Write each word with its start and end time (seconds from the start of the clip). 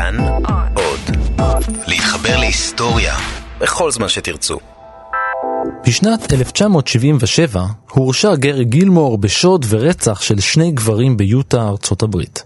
כאן 0.00 0.16
עוד. 0.74 1.16
להתחבר 1.86 2.36
להיסטוריה 2.36 3.14
בכל 3.60 3.90
זמן 3.90 4.08
שתרצו. 4.08 4.58
בשנת 5.86 6.32
1977 6.32 7.62
הורשע 7.90 8.34
גרי 8.34 8.64
גילמור 8.64 9.18
בשוד 9.18 9.66
ורצח 9.68 10.20
של 10.20 10.40
שני 10.40 10.72
גברים 10.72 11.16
ביוטה, 11.16 11.68
ארצות 11.68 12.02
הברית. 12.02 12.44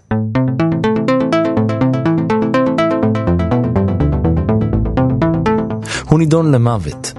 הוא 6.09 6.19
נידון 6.19 6.51
למוות. 6.51 7.13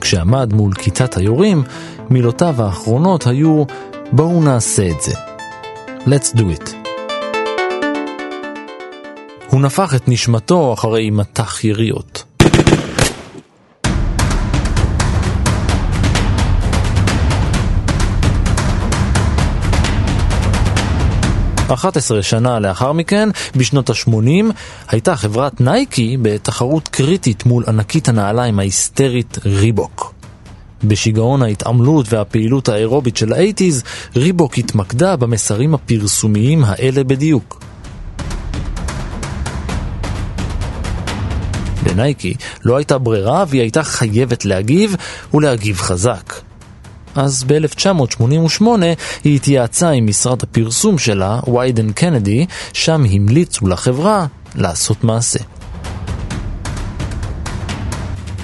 כשעמד 0.00 0.52
מול 0.52 0.74
כיתת 0.74 1.16
היורים, 1.16 1.62
מילותיו 2.10 2.62
האחרונות 2.62 3.26
היו 3.26 3.64
בואו 4.12 4.42
נעשה 4.42 4.90
את 4.90 5.02
זה. 5.02 5.14
Let's 6.06 6.36
do 6.36 6.40
it. 6.40 6.79
הוא 9.50 9.60
נפח 9.60 9.94
את 9.94 10.08
נשמתו 10.08 10.74
אחרי 10.74 11.10
מטח 11.10 11.64
יריות. 11.64 12.24
אחת 21.74 21.96
עשרה 21.96 22.22
שנה 22.22 22.58
לאחר 22.60 22.92
מכן, 22.92 23.28
בשנות 23.56 23.90
ה-80, 23.90 24.44
הייתה 24.88 25.16
חברת 25.16 25.60
נייקי 25.60 26.16
בתחרות 26.22 26.88
קריטית 26.88 27.46
מול 27.46 27.64
ענקית 27.68 28.08
הנעליים 28.08 28.58
ההיסטרית 28.58 29.38
ריבוק. 29.44 30.14
בשיגעון 30.84 31.42
ההתעמלות 31.42 32.12
והפעילות 32.12 32.68
האירובית 32.68 33.16
של 33.16 33.32
האייטיז, 33.32 33.82
ריבוק 34.16 34.58
התמקדה 34.58 35.16
במסרים 35.16 35.74
הפרסומיים 35.74 36.64
האלה 36.64 37.04
בדיוק. 37.04 37.69
לנייקי 41.86 42.34
לא 42.64 42.76
הייתה 42.76 42.98
ברירה 42.98 43.44
והיא 43.48 43.60
הייתה 43.60 43.82
חייבת 43.82 44.44
להגיב, 44.44 44.96
ולהגיב 45.34 45.78
חזק. 45.78 46.34
אז 47.14 47.44
ב-1988 47.44 48.64
היא 49.24 49.36
התייעצה 49.36 49.90
עם 49.90 50.06
משרד 50.06 50.42
הפרסום 50.42 50.98
שלה, 50.98 51.40
ויידן 51.54 51.92
קנדי, 51.92 52.46
שם 52.72 53.04
המליצו 53.10 53.66
לחברה 53.66 54.26
לעשות 54.54 55.04
מעשה. 55.04 55.38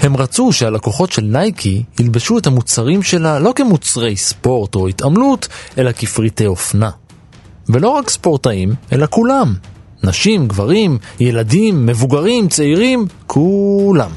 הם 0.03 0.17
רצו 0.17 0.53
שהלקוחות 0.53 1.13
של 1.13 1.23
נייקי 1.23 1.83
ילבשו 2.01 2.39
את 2.39 2.47
המוצרים 2.47 3.03
שלה 3.03 3.39
לא 3.39 3.53
כמוצרי 3.57 4.17
ספורט 4.17 4.75
או 4.75 4.89
התעמלות, 4.89 5.49
אלא 5.79 5.93
כפריטי 5.93 6.47
אופנה. 6.47 6.91
ולא 7.69 7.89
רק 7.89 8.11
ספורטאים, 8.11 8.75
אלא 8.93 9.07
כולם. 9.11 9.55
נשים, 10.05 10.49
גברים, 10.49 10.99
ילדים, 11.21 11.87
מבוגרים, 11.87 12.49
צעירים, 12.49 13.07
כולם. 13.27 14.11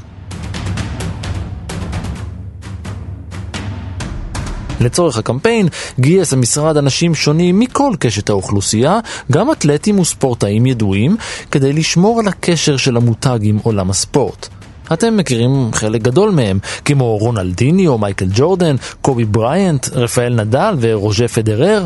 לצורך 4.81 5.17
הקמפיין 5.17 5.67
גייס 5.99 6.33
המשרד 6.33 6.77
אנשים 6.77 7.15
שונים 7.15 7.59
מכל 7.59 7.93
קשת 7.99 8.29
האוכלוסייה, 8.29 8.99
גם 9.31 9.51
אתלטים 9.51 9.99
וספורטאים 9.99 10.65
ידועים, 10.65 11.17
כדי 11.51 11.73
לשמור 11.73 12.19
על 12.19 12.27
הקשר 12.27 12.77
של 12.77 12.97
המותג 12.97 13.39
עם 13.41 13.57
עולם 13.63 13.89
הספורט. 13.89 14.47
אתם 14.93 15.17
מכירים 15.17 15.69
חלק 15.73 16.01
גדול 16.01 16.31
מהם, 16.31 16.59
כמו 16.85 17.17
רונלדיניו, 17.17 17.97
מייקל 17.97 18.27
ג'ורדן, 18.35 18.75
קובי 19.01 19.25
בריינט, 19.25 19.87
רפאל 19.91 20.33
נדל 20.35 20.75
ורוז'ה 20.79 21.27
פדרר. 21.27 21.85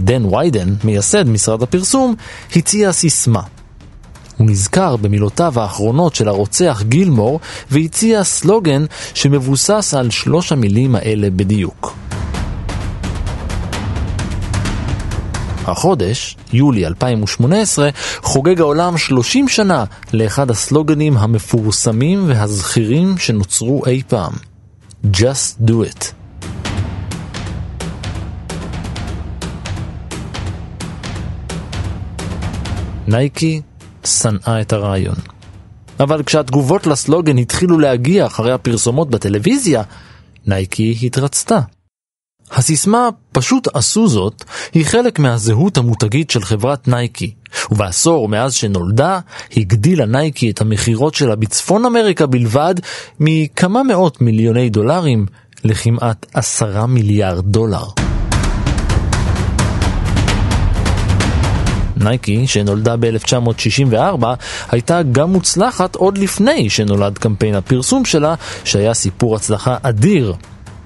דן 0.00 0.24
ויידן, 0.24 0.74
מייסד 0.84 1.28
משרד 1.28 1.62
הפרסום, 1.62 2.14
הציע 2.56 2.92
סיסמה. 2.92 3.40
הוא 4.36 4.46
נזכר 4.50 4.96
במילותיו 4.96 5.60
האחרונות 5.60 6.14
של 6.14 6.28
הרוצח 6.28 6.82
גילמור 6.88 7.40
והציע 7.70 8.24
סלוגן 8.24 8.84
שמבוסס 9.14 9.94
על 9.98 10.10
שלוש 10.10 10.52
המילים 10.52 10.94
האלה 10.94 11.30
בדיוק. 11.30 11.94
החודש, 15.66 16.36
יולי 16.52 16.86
2018, 16.86 17.88
חוגג 18.22 18.60
העולם 18.60 18.98
30 18.98 19.48
שנה 19.48 19.84
לאחד 20.12 20.50
הסלוגנים 20.50 21.16
המפורסמים 21.16 22.24
והזכירים 22.28 23.18
שנוצרו 23.18 23.86
אי 23.86 24.02
פעם. 24.08 24.32
Just 25.12 25.66
do 25.66 25.72
it. 25.72 26.19
נייקי 33.08 33.60
שנאה 34.04 34.60
את 34.60 34.72
הרעיון. 34.72 35.16
אבל 36.00 36.22
כשהתגובות 36.22 36.86
לסלוגן 36.86 37.38
התחילו 37.38 37.78
להגיע 37.78 38.26
אחרי 38.26 38.52
הפרסומות 38.52 39.10
בטלוויזיה, 39.10 39.82
נייקי 40.46 40.98
התרצתה. 41.02 41.60
הסיסמה 42.52 43.08
"פשוט 43.32 43.68
עשו 43.74 44.08
זאת" 44.08 44.44
היא 44.74 44.86
חלק 44.86 45.18
מהזהות 45.18 45.78
המותגית 45.78 46.30
של 46.30 46.42
חברת 46.42 46.88
נייקי, 46.88 47.34
ובעשור 47.70 48.28
מאז 48.28 48.54
שנולדה, 48.54 49.20
הגדילה 49.56 50.06
נייקי 50.06 50.50
את 50.50 50.60
המכירות 50.60 51.14
שלה 51.14 51.36
בצפון 51.36 51.84
אמריקה 51.84 52.26
בלבד 52.26 52.74
מכמה 53.20 53.82
מאות 53.82 54.20
מיליוני 54.20 54.70
דולרים 54.70 55.26
לכמעט 55.64 56.26
עשרה 56.34 56.86
מיליארד 56.86 57.44
דולר. 57.46 58.09
נייקי, 62.00 62.46
שנולדה 62.46 62.96
ב-1964, 62.96 64.24
הייתה 64.70 65.02
גם 65.02 65.32
מוצלחת 65.32 65.94
עוד 65.96 66.18
לפני 66.18 66.70
שנולד 66.70 67.18
קמפיין 67.18 67.54
הפרסום 67.54 68.04
שלה, 68.04 68.34
שהיה 68.64 68.94
סיפור 68.94 69.36
הצלחה 69.36 69.76
אדיר. 69.82 70.34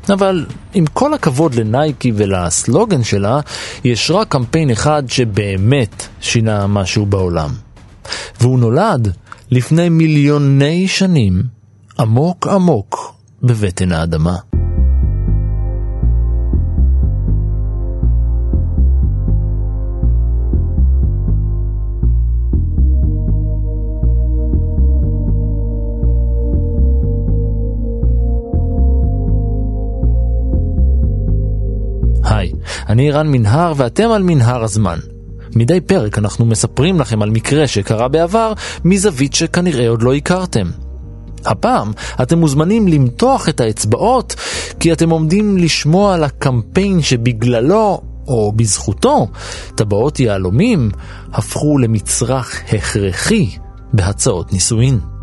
אבל 0.08 0.46
עם 0.74 0.86
כל 0.86 1.14
הכבוד 1.14 1.54
לנייקי 1.54 2.12
ולסלוגן 2.16 3.04
שלה, 3.04 3.40
יש 3.84 4.10
רק 4.10 4.28
קמפיין 4.28 4.70
אחד 4.70 5.02
שבאמת 5.08 6.06
שינה 6.20 6.66
משהו 6.66 7.06
בעולם. 7.06 7.50
והוא 8.40 8.58
נולד 8.58 9.14
לפני 9.50 9.88
מיליוני 9.88 10.88
שנים, 10.88 11.42
עמוק 11.98 12.46
עמוק 12.46 13.14
בבטן 13.42 13.92
האדמה. 13.92 14.53
אני 32.88 33.10
רן 33.10 33.28
מנהר 33.28 33.72
ואתם 33.76 34.10
על 34.10 34.22
מנהר 34.22 34.64
הזמן. 34.64 34.98
מדי 35.56 35.80
פרק 35.80 36.18
אנחנו 36.18 36.44
מספרים 36.44 37.00
לכם 37.00 37.22
על 37.22 37.30
מקרה 37.30 37.66
שקרה 37.66 38.08
בעבר 38.08 38.52
מזווית 38.84 39.34
שכנראה 39.34 39.88
עוד 39.88 40.02
לא 40.02 40.14
הכרתם. 40.14 40.70
הפעם 41.44 41.92
אתם 42.22 42.38
מוזמנים 42.38 42.88
למתוח 42.88 43.48
את 43.48 43.60
האצבעות 43.60 44.34
כי 44.80 44.92
אתם 44.92 45.10
עומדים 45.10 45.56
לשמוע 45.56 46.14
על 46.14 46.24
הקמפיין 46.24 47.02
שבגללו, 47.02 48.00
או 48.28 48.52
בזכותו, 48.52 49.28
טבעות 49.74 50.20
יהלומים 50.20 50.90
הפכו 51.32 51.78
למצרך 51.78 52.60
הכרחי 52.72 53.50
בהצעות 53.92 54.52
נישואין. 54.52 55.13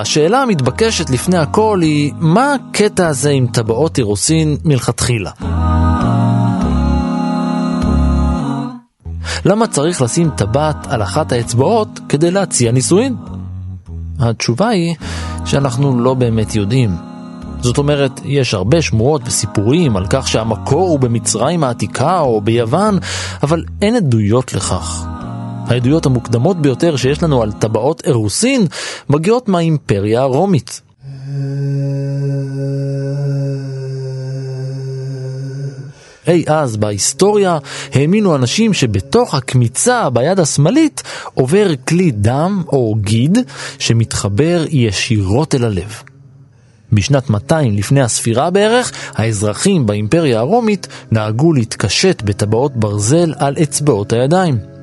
והשאלה 0.00 0.42
המתבקשת 0.42 1.10
לפני 1.10 1.38
הכל 1.38 1.78
היא, 1.82 2.12
מה 2.18 2.54
הקטע 2.54 3.08
הזה 3.08 3.30
עם 3.30 3.46
טבעות 3.46 3.98
אירוסין 3.98 4.56
מלכתחילה? 4.64 5.30
למה 9.44 9.66
צריך 9.66 10.02
לשים 10.02 10.30
טבעת 10.36 10.86
על 10.86 11.02
אחת 11.02 11.32
האצבעות 11.32 12.00
כדי 12.08 12.30
להציע 12.30 12.72
נישואין? 12.72 13.16
התשובה 14.18 14.68
היא 14.68 14.94
שאנחנו 15.44 16.00
לא 16.00 16.14
באמת 16.14 16.54
יודעים. 16.54 16.96
זאת 17.60 17.78
אומרת, 17.78 18.20
יש 18.24 18.54
הרבה 18.54 18.82
שמועות 18.82 19.22
וסיפורים 19.24 19.96
על 19.96 20.06
כך 20.10 20.28
שהמקור 20.28 20.88
הוא 20.88 21.00
במצרים 21.00 21.64
העתיקה 21.64 22.20
או 22.20 22.40
ביוון, 22.40 22.98
אבל 23.42 23.64
אין 23.82 23.96
עדויות 23.96 24.52
לכך. 24.52 25.09
העדויות 25.70 26.06
המוקדמות 26.06 26.62
ביותר 26.62 26.96
שיש 26.96 27.22
לנו 27.22 27.42
על 27.42 27.52
טבעות 27.52 28.02
אירוסין 28.06 28.66
מגיעות 29.08 29.48
מהאימפריה 29.48 30.22
הרומית. 30.22 30.80
אי 36.28 36.44
אז 36.46 36.76
בהיסטוריה 36.76 37.58
האמינו 37.94 38.36
אנשים 38.36 38.74
שבתוך 38.74 39.34
הקמיצה 39.34 40.10
ביד 40.10 40.40
השמאלית 40.40 41.02
עובר 41.34 41.66
כלי 41.88 42.10
דם 42.10 42.62
או 42.68 42.94
גיד 43.00 43.38
שמתחבר 43.78 44.64
ישירות 44.70 45.54
אל 45.54 45.64
הלב. 45.64 46.02
בשנת 46.92 47.30
200 47.30 47.76
לפני 47.76 48.00
הספירה 48.00 48.50
בערך, 48.50 48.92
האזרחים 49.14 49.86
באימפריה 49.86 50.38
הרומית 50.38 50.86
נהגו 51.10 51.52
להתקשט 51.52 52.22
בטבעות 52.22 52.76
ברזל 52.76 53.32
על 53.38 53.54
אצבעות 53.62 54.12
הידיים. 54.12 54.79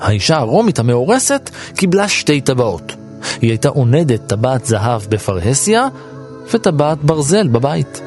האישה 0.00 0.36
הרומית 0.36 0.78
המאורסת 0.78 1.50
קיבלה 1.76 2.08
שתי 2.08 2.40
טבעות. 2.40 2.92
היא 3.40 3.50
הייתה 3.50 3.68
עונדת 3.68 4.20
טבעת 4.26 4.64
זהב 4.66 5.02
בפרהסיה 5.08 5.88
וטבעת 6.52 6.98
ברזל 7.04 7.48
בבית. 7.48 8.00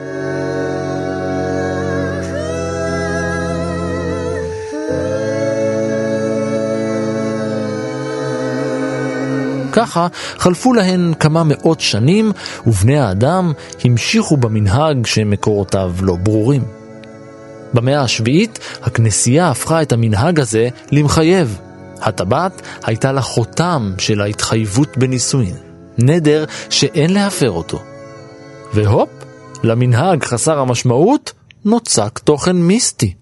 ככה 9.71 10.07
חלפו 10.37 10.73
להן 10.73 11.13
כמה 11.19 11.43
מאות 11.43 11.79
שנים, 11.79 12.31
ובני 12.67 12.99
האדם 12.99 13.53
המשיכו 13.83 14.37
במנהג 14.37 15.05
שמקורותיו 15.05 15.93
לא 16.01 16.15
ברורים. 16.23 16.63
במאה 17.73 18.01
השביעית 18.01 18.59
הכנסייה 18.83 19.49
הפכה 19.49 19.81
את 19.81 19.91
המנהג 19.91 20.39
הזה 20.39 20.69
למחייב. 20.91 21.59
הטבעת 22.01 22.61
הייתה 22.83 23.11
לה 23.11 23.21
חותם 23.21 23.93
של 23.97 24.21
ההתחייבות 24.21 24.97
בנישואין, 24.97 25.55
נדר 25.97 26.45
שאין 26.69 27.13
להפר 27.13 27.51
אותו. 27.51 27.81
והופ, 28.73 29.09
למנהג 29.63 30.23
חסר 30.23 30.59
המשמעות 30.59 31.31
נוצק 31.65 32.19
תוכן 32.19 32.55
מיסטי. 32.55 33.13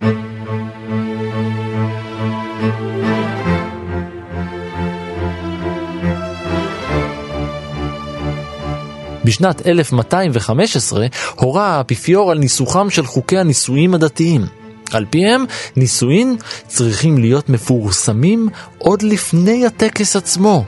בשנת 9.26 9.68
1215 9.68 11.08
הורה 11.36 11.68
האפיפיור 11.68 12.32
על 12.32 12.38
ניסוחם 12.38 12.90
של 12.90 13.06
חוקי 13.06 13.38
הנישואים 13.38 13.94
הדתיים. 13.94 14.57
על 14.96 15.06
פיהם, 15.10 15.46
נישואין 15.76 16.36
צריכים 16.68 17.18
להיות 17.18 17.50
מפורסמים 17.50 18.50
עוד 18.78 19.02
לפני 19.02 19.66
הטקס 19.66 20.16
עצמו. 20.16 20.64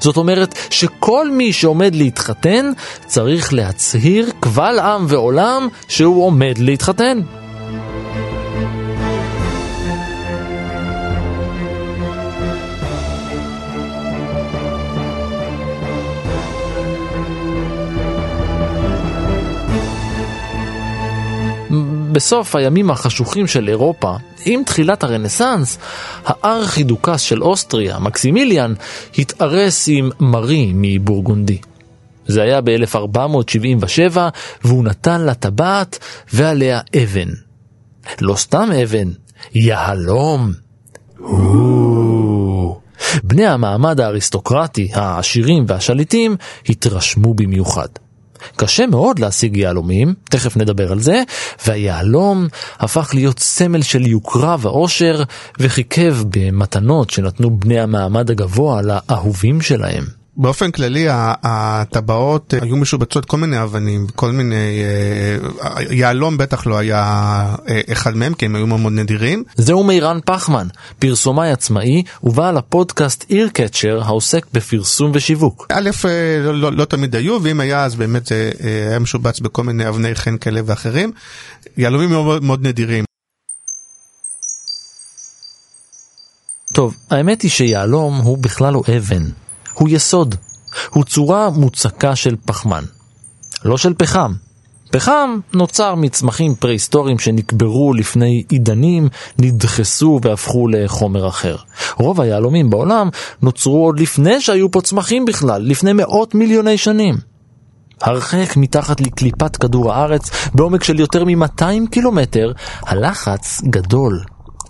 זאת 0.00 0.16
אומרת 0.16 0.54
שכל 0.70 1.30
מי 1.30 1.52
שעומד 1.52 1.94
להתחתן 1.94 2.72
צריך 3.06 3.52
להצהיר 3.52 4.30
קבל 4.40 4.78
עם 4.78 5.06
ועולם 5.08 5.68
שהוא 5.88 6.24
עומד 6.24 6.58
להתחתן. 6.58 7.20
בסוף 22.20 22.56
הימים 22.56 22.90
החשוכים 22.90 23.46
של 23.46 23.68
אירופה, 23.68 24.16
עם 24.44 24.62
תחילת 24.64 25.04
הרנסאנס, 25.04 25.78
הארכידוקס 26.26 27.20
של 27.20 27.42
אוסטריה, 27.42 27.98
מקסימיליאן, 27.98 28.74
התארס 29.18 29.88
עם 29.88 30.10
מרי 30.20 30.72
מבורגונדי. 30.74 31.58
זה 32.26 32.42
היה 32.42 32.60
ב-1477, 32.60 34.18
והוא 34.64 34.84
נתן 34.84 35.20
לה 35.20 35.34
טבעת 35.34 35.98
ועליה 36.32 36.80
אבן. 37.02 37.28
לא 38.20 38.34
סתם 38.34 38.68
אבן, 38.82 39.08
יהלום. 39.54 40.52
בני 43.24 43.46
המעמד 43.46 44.00
האריסטוקרטי, 44.00 44.88
העשירים 44.94 45.64
והשליטים, 45.68 46.36
התרשמו 46.68 47.34
במיוחד. 47.34 47.88
קשה 48.56 48.86
מאוד 48.86 49.18
להשיג 49.18 49.56
יהלומים, 49.56 50.14
תכף 50.24 50.56
נדבר 50.56 50.92
על 50.92 51.00
זה, 51.00 51.22
והיהלום 51.66 52.48
הפך 52.78 53.10
להיות 53.14 53.38
סמל 53.38 53.82
של 53.82 54.06
יוקרה 54.06 54.56
ואושר, 54.60 55.22
וחיכב 55.58 56.16
במתנות 56.28 57.10
שנתנו 57.10 57.50
בני 57.50 57.80
המעמד 57.80 58.30
הגבוה 58.30 58.82
לאהובים 58.82 59.60
שלהם. 59.60 60.19
באופן 60.40 60.70
כללי 60.70 61.06
הטבעות 61.42 62.54
היו 62.62 62.76
משובצות 62.76 63.24
כל 63.24 63.36
מיני 63.36 63.62
אבנים, 63.62 64.06
כל 64.14 64.30
מיני, 64.30 64.82
אה, 65.64 65.82
יהלום 65.90 66.38
בטח 66.38 66.66
לא 66.66 66.78
היה 66.78 67.02
אה, 67.68 67.80
אחד 67.92 68.16
מהם 68.16 68.34
כי 68.34 68.46
הם 68.46 68.56
היו 68.56 68.66
מאוד 68.66 68.92
נדירים. 68.92 69.44
זהו 69.54 69.84
מירן 69.84 70.18
פחמן, 70.24 70.66
פרסומאי 70.98 71.50
עצמאי 71.50 72.02
ובעל 72.22 72.56
הפודקאסט 72.56 73.24
אירקצ'ר 73.30 74.00
העוסק 74.02 74.46
בפרסום 74.52 75.10
ושיווק. 75.14 75.66
א', 75.72 75.90
אה, 76.04 76.42
לא, 76.42 76.54
לא, 76.54 76.72
לא 76.72 76.84
תמיד 76.84 77.16
היו 77.16 77.38
ואם 77.42 77.60
היה 77.60 77.84
אז 77.84 77.94
באמת 77.94 78.26
זה 78.26 78.50
היה 78.62 78.98
משובץ 78.98 79.40
בכל 79.40 79.62
מיני 79.62 79.88
אבני 79.88 80.14
חן 80.14 80.36
כאלה 80.36 80.60
ואחרים. 80.64 81.12
יהלומים 81.76 82.10
מאוד, 82.10 82.44
מאוד 82.44 82.66
נדירים. 82.66 83.04
טוב, 86.72 86.96
האמת 87.10 87.42
היא 87.42 87.50
שיהלום 87.50 88.16
הוא 88.16 88.38
בכלל 88.38 88.72
לא 88.72 88.82
אבן. 88.96 89.24
הוא 89.74 89.88
יסוד, 89.88 90.34
הוא 90.90 91.04
צורה 91.04 91.50
מוצקה 91.50 92.16
של 92.16 92.36
פחמן, 92.44 92.84
לא 93.64 93.78
של 93.78 93.94
פחם. 93.94 94.32
פחם 94.90 95.38
נוצר 95.52 95.94
מצמחים 95.94 96.54
פרה-היסטוריים 96.54 97.18
שנקברו 97.18 97.94
לפני 97.94 98.44
עידנים, 98.48 99.08
נדחסו 99.38 100.20
והפכו 100.22 100.68
לחומר 100.68 101.28
אחר. 101.28 101.56
רוב 101.96 102.20
היהלומים 102.20 102.70
בעולם 102.70 103.08
נוצרו 103.42 103.84
עוד 103.84 104.00
לפני 104.00 104.40
שהיו 104.40 104.70
פה 104.70 104.80
צמחים 104.80 105.24
בכלל, 105.24 105.62
לפני 105.62 105.92
מאות 105.92 106.34
מיליוני 106.34 106.78
שנים. 106.78 107.14
הרחק 108.00 108.56
מתחת 108.56 109.00
לקליפת 109.00 109.56
כדור 109.56 109.92
הארץ, 109.92 110.30
בעומק 110.54 110.84
של 110.84 111.00
יותר 111.00 111.24
מ-200 111.24 111.90
קילומטר, 111.90 112.52
הלחץ 112.82 113.60
גדול, 113.64 114.20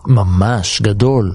ממש 0.06 0.82
גדול. 0.82 1.34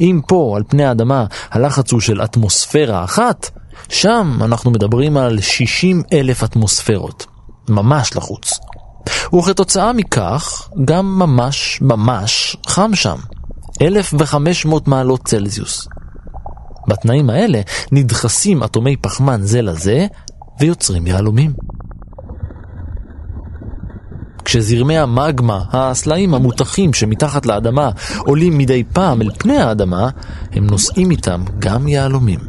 אם 0.00 0.20
פה, 0.26 0.54
על 0.56 0.62
פני 0.68 0.84
האדמה, 0.84 1.24
הלחץ 1.50 1.92
הוא 1.92 2.00
של 2.00 2.22
אטמוספירה 2.24 3.04
אחת, 3.04 3.50
שם 3.88 4.38
אנחנו 4.44 4.70
מדברים 4.70 5.16
על 5.16 5.40
60 5.40 6.02
אלף 6.12 6.44
אטמוספירות. 6.44 7.26
ממש 7.68 8.16
לחוץ. 8.16 8.52
וכתוצאה 9.38 9.92
מכך, 9.92 10.68
גם 10.84 11.18
ממש 11.18 11.78
ממש 11.82 12.56
חם 12.66 12.90
שם. 12.94 13.16
1,500 13.82 14.88
מעלות 14.88 15.24
צלזיוס. 15.24 15.88
בתנאים 16.88 17.30
האלה 17.30 17.60
נדחסים 17.92 18.62
אטומי 18.62 18.96
פחמן 18.96 19.40
זה 19.42 19.62
לזה 19.62 20.06
ויוצרים 20.60 21.06
יהלומים. 21.06 21.52
כשזרמי 24.44 24.98
המגמה, 24.98 25.62
הסלעים 25.72 26.34
המותחים 26.34 26.92
שמתחת 26.92 27.46
לאדמה, 27.46 27.90
עולים 28.18 28.58
מדי 28.58 28.84
פעם 28.92 29.22
אל 29.22 29.30
פני 29.38 29.58
האדמה, 29.58 30.08
הם 30.52 30.66
נושאים 30.66 31.10
איתם 31.10 31.44
גם 31.58 31.88
יהלומים. 31.88 32.40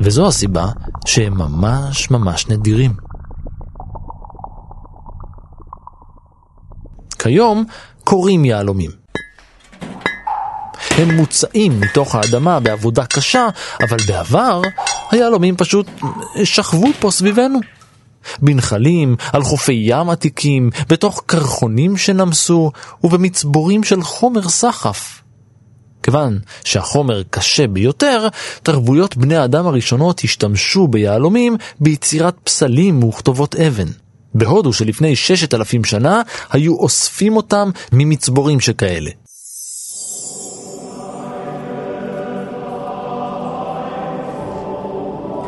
וזו 0.00 0.26
הסיבה 0.26 0.66
שהם 1.06 1.38
ממש 1.38 2.10
ממש 2.10 2.48
נדירים. 2.48 2.92
כיום 7.18 7.64
קורים 8.04 8.44
יהלומים. 8.44 8.90
הם 10.98 11.16
מוצאים 11.16 11.80
מתוך 11.80 12.14
האדמה 12.14 12.60
בעבודה 12.60 13.06
קשה, 13.06 13.48
אבל 13.80 13.96
בעבר 14.08 14.62
היהלומים 15.10 15.56
פשוט 15.56 15.86
שכבו 16.44 16.86
פה 17.00 17.10
סביבנו. 17.10 17.60
בנחלים, 18.42 19.16
על 19.32 19.42
חופי 19.42 19.80
ים 19.84 20.10
עתיקים, 20.10 20.70
בתוך 20.88 21.22
קרחונים 21.26 21.96
שנמסו, 21.96 22.70
ובמצבורים 23.04 23.84
של 23.84 24.02
חומר 24.02 24.48
סחף. 24.48 25.20
כיוון 26.02 26.38
שהחומר 26.64 27.22
קשה 27.30 27.66
ביותר, 27.66 28.28
תרבויות 28.62 29.16
בני 29.16 29.36
האדם 29.36 29.66
הראשונות 29.66 30.20
השתמשו 30.24 30.88
ביהלומים 30.88 31.56
ביצירת 31.80 32.36
פסלים 32.44 33.02
וכתובות 33.04 33.54
אבן. 33.54 33.88
בהודו 34.34 34.72
שלפני 34.72 35.16
ששת 35.16 35.54
אלפים 35.54 35.84
שנה 35.84 36.22
היו 36.50 36.76
אוספים 36.76 37.36
אותם 37.36 37.70
ממצבורים 37.92 38.60
שכאלה. 38.60 39.10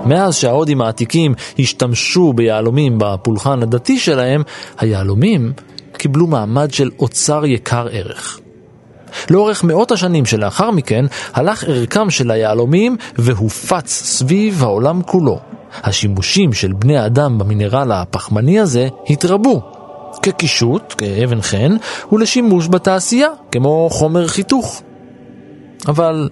מאז 0.07 0.35
שההודים 0.35 0.81
העתיקים 0.81 1.35
השתמשו 1.59 2.33
ביהלומים 2.33 2.95
בפולחן 2.99 3.63
הדתי 3.63 3.99
שלהם, 3.99 4.43
היהלומים 4.79 5.53
קיבלו 5.93 6.27
מעמד 6.27 6.73
של 6.73 6.91
אוצר 6.99 7.47
יקר 7.47 7.87
ערך. 7.91 8.41
לאורך 9.31 9.65
מאות 9.65 9.93
השנים 9.93 10.27
שלאחר 10.27 10.71
מכן 10.71 11.05
הלך 11.35 11.65
ערכם 11.65 12.11
של 12.11 12.31
היהלומים 12.31 12.97
והופץ 13.19 13.89
סביב 13.89 14.63
העולם 14.65 15.03
כולו. 15.03 15.39
השימושים 15.83 16.53
של 16.53 16.73
בני 16.73 16.99
האדם 16.99 17.39
במינרל 17.39 17.93
הפחמני 17.93 18.61
הזה 18.61 18.89
התרבו. 19.11 19.63
כקישוט, 20.23 20.95
כאבן 20.99 21.43
חן, 21.43 21.77
ולשימוש 22.13 22.69
בתעשייה, 22.69 23.29
כמו 23.53 23.89
חומר 23.93 24.27
חיתוך. 24.27 24.83
אבל 25.89 26.29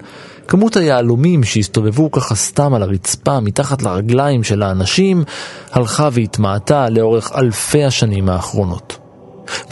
כמות 0.49 0.77
היהלומים 0.77 1.45
שהסתובבו 1.45 2.11
ככה 2.11 2.35
סתם 2.35 2.75
על 2.75 2.83
הרצפה 2.83 3.41
מתחת 3.41 3.83
לרגליים 3.83 4.45
של 4.45 4.63
האנשים 4.63 5.25
הלכה 5.73 6.09
והתמעטה 6.13 6.89
לאורך 6.89 7.33
אלפי 7.37 7.85
השנים 7.85 8.29
האחרונות. 8.29 8.99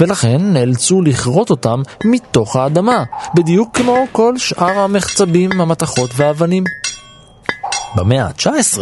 ולכן 0.01 0.53
נאלצו 0.53 1.03
לכרות 1.03 1.51
אותם 1.51 1.83
מתוך 2.05 2.57
האדמה, 2.57 3.05
בדיוק 3.35 3.77
כמו 3.77 4.07
כל 4.13 4.39
שאר 4.39 4.79
המחצבים, 4.79 5.61
המתכות 5.61 6.11
והאבנים. 6.17 6.65
במאה 7.97 8.25
ה-19 8.27 8.79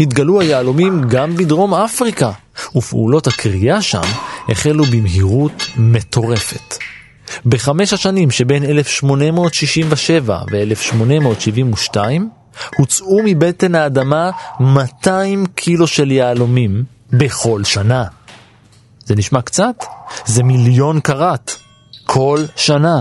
התגלו 0.00 0.40
היהלומים 0.40 1.02
גם 1.08 1.36
בדרום 1.36 1.74
אפריקה, 1.74 2.30
ופעולות 2.76 3.26
הקריאה 3.26 3.82
שם 3.82 4.02
החלו 4.48 4.84
במהירות 4.84 5.62
מטורפת. 5.76 6.76
בחמש 7.46 7.92
השנים 7.92 8.30
שבין 8.30 8.64
1867 8.64 10.42
ו-1872 10.52 11.96
הוצאו 12.78 13.20
מבטן 13.24 13.74
האדמה 13.74 14.30
200 14.60 15.46
קילו 15.46 15.86
של 15.86 16.10
יהלומים 16.10 16.84
בכל 17.12 17.64
שנה. 17.64 18.04
זה 19.04 19.14
נשמע 19.14 19.42
קצת? 19.42 19.84
זה 20.26 20.42
מיליון 20.42 21.00
קראט. 21.00 21.50
כל 22.06 22.44
שנה. 22.56 23.00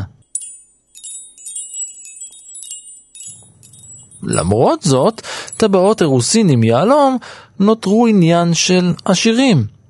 למרות 4.23 4.81
זאת, 4.81 5.21
טבעות 5.57 6.01
אירוסין 6.01 6.49
עם 6.49 6.63
יהלום 6.63 7.17
נותרו 7.59 8.07
עניין 8.07 8.53
של 8.53 8.93
עשירים. 9.05 9.80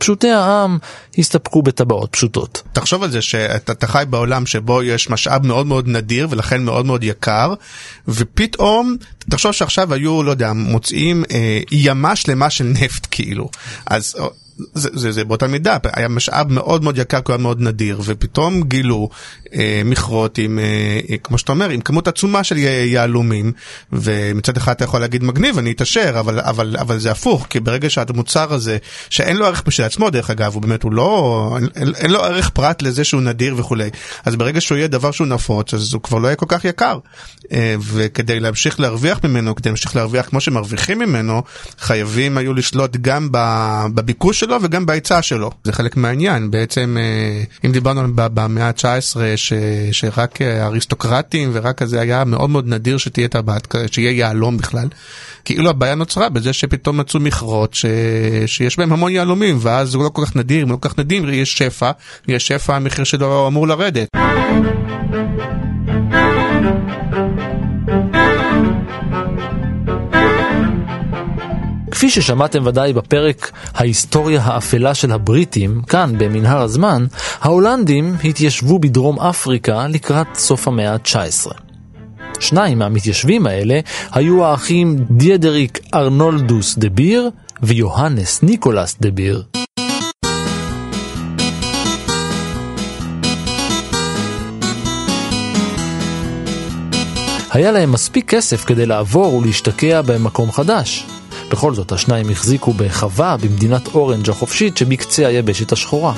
פשוטי 0.00 0.30
העם 0.30 0.78
הסתפקו 1.18 1.62
בטבעות 1.62 2.12
פשוטות. 2.12 2.62
תחשוב 2.72 3.02
על 3.02 3.10
זה 3.10 3.22
שאתה 3.22 3.86
חי 3.86 4.04
בעולם 4.10 4.46
שבו 4.46 4.82
יש 4.82 5.10
משאב 5.10 5.46
מאוד 5.46 5.66
מאוד 5.66 5.88
נדיר 5.88 6.26
ולכן 6.30 6.62
מאוד 6.62 6.86
מאוד 6.86 7.04
יקר, 7.04 7.54
ופתאום, 8.08 8.96
תחשוב 9.18 9.52
שעכשיו 9.52 9.94
היו, 9.94 10.22
לא 10.22 10.30
יודע, 10.30 10.52
מוצאים 10.52 11.24
אה, 11.30 11.60
ימה 11.70 12.16
שלמה 12.16 12.50
של 12.50 12.64
נפט 12.64 13.06
כאילו. 13.10 13.50
אז 13.86 14.16
זה, 14.74 14.88
זה, 14.92 15.12
זה 15.12 15.24
באותה 15.24 15.46
מידה, 15.46 15.76
היה 15.92 16.08
משאב 16.08 16.52
מאוד 16.52 16.84
מאוד 16.84 16.98
יקר, 16.98 17.20
כי 17.20 17.32
הוא 17.32 17.36
היה 17.36 17.42
מאוד 17.42 17.60
נדיר, 17.60 18.00
ופתאום 18.04 18.62
גילו 18.62 19.08
אה, 19.12 19.39
מכרות 19.84 20.38
עם, 20.38 20.58
אה, 20.58 21.16
כמו 21.22 21.38
שאתה 21.38 21.52
אומר, 21.52 21.70
עם 21.70 21.80
כמות 21.80 22.08
עצומה 22.08 22.44
של 22.44 22.56
יהלומים, 22.58 23.52
ומצד 23.92 24.56
אחד 24.56 24.72
אתה 24.72 24.84
יכול 24.84 25.00
להגיד 25.00 25.24
מגניב, 25.24 25.58
אני 25.58 25.72
אתעשר, 25.72 26.20
אבל, 26.20 26.40
אבל, 26.40 26.76
אבל 26.80 26.98
זה 26.98 27.10
הפוך, 27.10 27.46
כי 27.50 27.60
ברגע 27.60 27.90
שהמוצר 27.90 28.52
הזה, 28.52 28.78
שאין 29.10 29.36
לו 29.36 29.46
ערך 29.46 29.62
בשביל 29.66 29.86
עצמו 29.86 30.10
דרך 30.10 30.30
אגב, 30.30 30.54
הוא 30.54 30.62
באמת, 30.62 30.82
הוא 30.82 30.92
לא, 30.92 31.58
אין, 31.76 31.94
אין 31.96 32.10
לו 32.10 32.20
ערך 32.20 32.50
פרט 32.50 32.82
לזה 32.82 33.04
שהוא 33.04 33.22
נדיר 33.22 33.54
וכולי, 33.58 33.90
אז 34.24 34.36
ברגע 34.36 34.60
שהוא 34.60 34.78
יהיה 34.78 34.88
דבר 34.88 35.10
שהוא 35.10 35.26
נפוץ, 35.26 35.74
אז 35.74 35.94
הוא 35.94 36.02
כבר 36.02 36.18
לא 36.18 36.28
יהיה 36.28 36.36
כל 36.36 36.46
כך 36.48 36.64
יקר. 36.64 36.98
אה, 37.52 37.74
וכדי 37.80 38.40
להמשיך 38.40 38.80
להרוויח 38.80 39.20
ממנו, 39.24 39.54
כדי 39.54 39.68
להמשיך 39.68 39.96
להרוויח 39.96 40.28
כמו 40.28 40.40
שמרוויחים 40.40 40.98
ממנו, 40.98 41.42
חייבים 41.78 42.38
היו 42.38 42.54
לשלוט 42.54 42.96
גם 42.96 43.28
בביקוש 43.94 44.40
שלו 44.40 44.56
וגם 44.62 44.86
בהיצע 44.86 45.22
שלו. 45.22 45.50
זה 45.64 45.72
חלק 45.72 45.96
מהעניין, 45.96 46.50
בעצם 46.50 46.96
אה, 47.00 47.42
אם 47.66 47.72
דיברנו 47.72 48.02
במאה 48.14 48.66
ה-19 48.68 49.16
ש, 49.40 49.52
שרק 49.92 50.42
אריסטוקרטים 50.42 51.50
ורק 51.52 51.78
כזה 51.78 52.00
היה 52.00 52.24
מאוד 52.24 52.50
מאוד 52.50 52.68
נדיר 52.68 52.98
שתהיה 52.98 53.28
טבעת, 53.28 53.74
שיהיה 53.90 54.10
יהלום 54.10 54.56
בכלל. 54.56 54.88
כאילו 55.44 55.70
הבעיה 55.70 55.94
נוצרה 55.94 56.28
בזה 56.28 56.52
שפתאום 56.52 57.00
מצאו 57.00 57.20
מכרות 57.20 57.74
ש... 57.74 57.84
שיש 58.46 58.76
בהם 58.76 58.92
המון 58.92 59.12
יהלומים 59.12 59.58
ואז 59.60 59.94
הוא 59.94 60.04
לא 60.04 60.08
כל 60.08 60.24
כך 60.24 60.36
נדיר, 60.36 60.62
אם 60.62 60.70
לא 60.70 60.76
כל 60.80 60.88
כך 60.88 60.98
נדיר 60.98 61.30
יש 61.30 61.58
שפע, 61.58 61.90
יש 62.28 62.46
שפע 62.46 62.76
המחיר 62.76 63.04
שלו 63.04 63.46
אמור 63.46 63.68
לרדת. 63.68 64.08
כפי 72.00 72.10
ששמעתם 72.10 72.66
ודאי 72.66 72.92
בפרק 72.92 73.50
ההיסטוריה 73.74 74.42
האפלה 74.42 74.94
של 74.94 75.12
הבריטים, 75.12 75.82
כאן 75.82 76.12
במנהר 76.18 76.62
הזמן, 76.62 77.06
ההולנדים 77.40 78.16
התיישבו 78.24 78.78
בדרום 78.78 79.20
אפריקה 79.20 79.86
לקראת 79.88 80.26
סוף 80.34 80.68
המאה 80.68 80.92
ה-19. 80.92 81.52
שניים 82.40 82.78
מהמתיישבים 82.78 83.46
האלה 83.46 83.80
היו 84.12 84.44
האחים 84.44 84.96
דיאדריק 85.10 85.78
ארנולדוס 85.94 86.78
דה 86.78 86.88
ביר 86.88 87.30
ויוהנס 87.62 88.42
ניקולס 88.42 88.96
דה 89.00 89.10
ביר. 89.10 89.44
היה 97.50 97.72
להם 97.72 97.92
מספיק 97.92 98.30
כסף 98.30 98.64
כדי 98.64 98.86
לעבור 98.86 99.34
ולהשתקע 99.34 100.02
במקום 100.02 100.52
חדש. 100.52 101.06
בכל 101.50 101.74
זאת, 101.74 101.92
השניים 101.92 102.30
החזיקו 102.30 102.72
בחווה 102.72 103.36
במדינת 103.36 103.86
אורנג' 103.94 104.30
החופשית 104.30 104.76
שבקצה 104.76 105.26
היבשת 105.26 105.72
השחורה. 105.72 106.14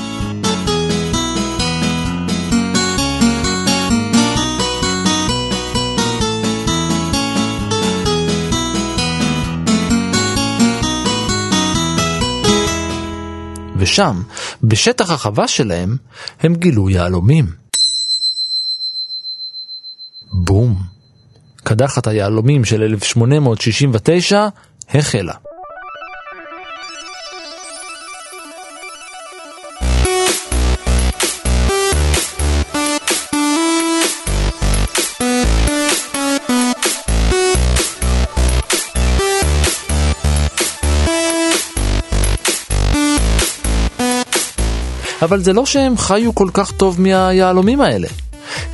ושם, 13.76 14.22
בשטח 14.62 15.10
החווה 15.10 15.48
שלהם, 15.48 15.96
הם 16.40 16.54
גילו 16.54 16.90
יהלומים. 16.90 17.46
בום. 20.32 20.76
קדחת 21.64 22.06
היהלומים 22.06 22.64
של 22.64 22.82
1869 22.82 24.48
החלה. 24.94 25.32
אבל 45.22 45.40
זה 45.40 45.52
לא 45.52 45.66
שהם 45.66 45.96
חיו 45.96 46.34
כל 46.34 46.48
כך 46.54 46.72
טוב 46.72 47.00
מהיהלומים 47.00 47.80
האלה. 47.80 48.08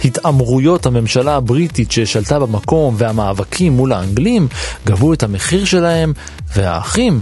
התעמרויות 0.04 0.87
הממשלה 0.87 1.37
הבריטית 1.37 1.92
ששלטה 1.92 2.38
במקום 2.38 2.95
והמאבקים 2.99 3.73
מול 3.73 3.92
האנגלים 3.92 4.49
גבו 4.87 5.12
את 5.12 5.23
המחיר 5.23 5.64
שלהם, 5.64 6.12
והאחים 6.57 7.21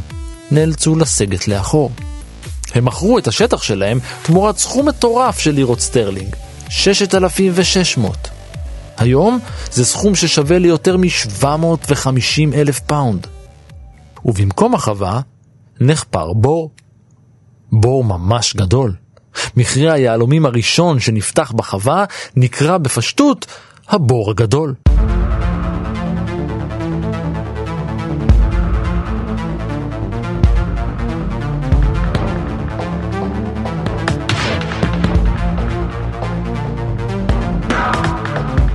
נאלצו 0.51 0.97
לסגת 0.97 1.49
לאחור. 1.49 1.91
הם 2.75 2.85
מכרו 2.85 3.19
את 3.19 3.29
השטח 3.29 3.63
שלהם 3.63 3.99
תמורת 4.23 4.59
סכום 4.59 4.89
מטורף 4.89 5.39
של 5.39 5.51
לירות 5.51 5.81
סטרלינג, 5.81 6.37
6,600. 6.69 8.29
היום 8.99 9.39
זה 9.73 9.85
סכום 9.85 10.15
ששווה 10.15 10.59
ליותר 10.59 10.97
מ-750 10.97 12.55
אלף 12.55 12.81
פאונד. 12.81 13.27
ובמקום 14.25 14.75
החווה 14.75 15.21
נחפר 15.81 16.33
בור. 16.33 16.71
בור 17.73 18.05
ממש 18.05 18.57
גדול. 18.57 18.95
מכרה 19.57 19.93
היהלומים 19.93 20.47
הראשון 20.47 21.00
שנפתח 21.00 21.52
בחווה 21.52 22.05
נקרא 22.37 22.78
בפשטות 22.78 23.47
הבור 23.88 24.31
הגדול. 24.31 24.75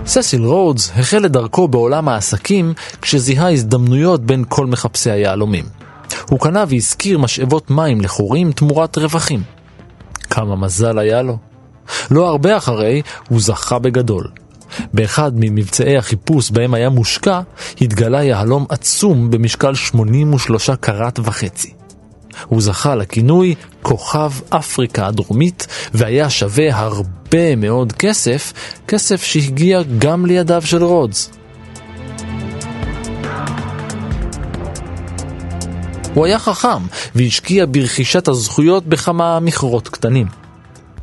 ססיל 0.05 0.43
רודס 0.43 0.91
החל 0.95 1.25
את 1.25 1.31
דרכו 1.31 1.67
בעולם 1.67 2.09
העסקים 2.09 2.73
כשזיהה 3.01 3.51
הזדמנויות 3.51 4.25
בין 4.25 4.43
כל 4.49 4.65
מחפשי 4.65 5.11
היהלומים. 5.11 5.65
הוא 6.29 6.39
קנה 6.39 6.63
והשכיר 6.67 7.19
משאבות 7.19 7.69
מים 7.69 8.01
לחורים 8.01 8.51
תמורת 8.51 8.97
רווחים. 8.97 9.60
כמה 10.31 10.55
מזל 10.55 10.99
היה 10.99 11.21
לו. 11.21 11.37
לא 12.11 12.27
הרבה 12.29 12.57
אחרי, 12.57 13.01
הוא 13.29 13.41
זכה 13.41 13.79
בגדול. 13.79 14.27
באחד 14.93 15.31
ממבצעי 15.35 15.97
החיפוש 15.97 16.51
בהם 16.51 16.73
היה 16.73 16.89
מושקע, 16.89 17.41
התגלה 17.81 18.23
יהלום 18.23 18.65
עצום 18.69 19.31
במשקל 19.31 19.75
83 19.75 20.69
קראט 20.69 21.19
וחצי. 21.23 21.73
הוא 22.47 22.61
זכה 22.61 22.95
לכינוי 22.95 23.55
כוכב 23.81 24.31
אפריקה 24.49 25.07
הדרומית, 25.07 25.67
והיה 25.93 26.29
שווה 26.29 26.79
הרבה 26.79 27.55
מאוד 27.55 27.91
כסף, 27.91 28.53
כסף 28.87 29.23
שהגיע 29.23 29.81
גם 29.97 30.25
לידיו 30.25 30.61
של 30.65 30.83
רודס. 30.83 31.31
הוא 36.13 36.25
היה 36.25 36.39
חכם 36.39 36.83
והשקיע 37.15 37.65
ברכישת 37.71 38.27
הזכויות 38.27 38.85
בכמה 38.85 39.39
מכרות 39.39 39.87
קטנים. 39.87 40.27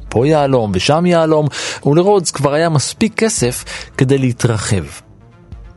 פה 0.08 0.26
יהלום 0.26 0.72
ושם 0.74 1.06
יהלום, 1.06 1.46
ולרודס 1.86 2.30
כבר 2.30 2.52
היה 2.52 2.68
מספיק 2.68 3.14
כסף 3.14 3.64
כדי 3.96 4.18
להתרחב. 4.18 4.84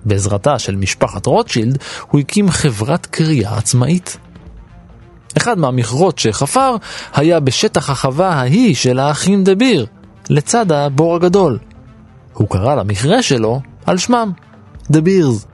בעזרתה 0.06 0.60
של 0.60 0.76
משפחת 0.76 1.26
רוטשילד, 1.26 1.78
הוא 2.10 2.20
הקים 2.22 2.50
חברת 2.50 3.06
קריאה 3.06 3.58
עצמאית. 3.58 4.18
אחד 5.38 5.58
מהמכרות 5.58 6.20
שחפר 6.20 6.76
היה 7.14 7.40
בשטח 7.40 7.90
החווה 7.90 8.30
ההיא 8.30 8.76
של 8.76 9.00
האחים 9.00 9.44
דה 9.44 9.56
ביר, 9.56 9.86
לצד 10.30 10.72
הבור 10.72 11.16
הגדול. 11.16 11.60
הוא 12.34 12.50
קרא 12.50 12.76
למכרה 12.76 13.22
שלו 13.22 13.62
על 13.86 13.98
שמם, 13.98 14.32
דה 14.92 15.02
בירס. 15.02 15.46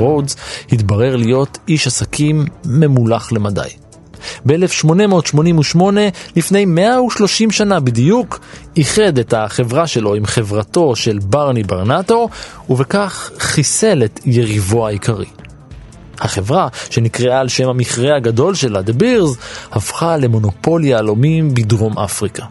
רודס 0.00 0.36
התברר 0.72 1.16
להיות 1.16 1.58
איש 1.68 1.86
עסקים 1.86 2.44
ממולח 2.64 3.32
למדי. 3.32 3.68
ב-1888, 4.46 5.80
לפני 6.36 6.64
130 6.64 7.50
שנה 7.50 7.80
בדיוק, 7.80 8.40
איחד 8.76 9.18
את 9.18 9.34
החברה 9.34 9.86
שלו 9.86 10.14
עם 10.14 10.26
חברתו 10.26 10.96
של 10.96 11.18
ברני 11.22 11.62
ברנטו, 11.62 12.28
ובכך 12.70 13.30
חיסל 13.38 14.02
את 14.04 14.20
יריבו 14.24 14.86
העיקרי. 14.86 15.26
החברה, 16.20 16.68
שנקראה 16.90 17.40
על 17.40 17.48
שם 17.48 17.68
המכרה 17.68 18.16
הגדול 18.16 18.54
שלה, 18.54 18.82
דה 18.82 18.92
בירס, 18.92 19.36
הפכה 19.72 20.16
למונופול 20.16 20.84
יהלומים 20.84 21.54
בדרום 21.54 21.98
אפריקה. 21.98 22.44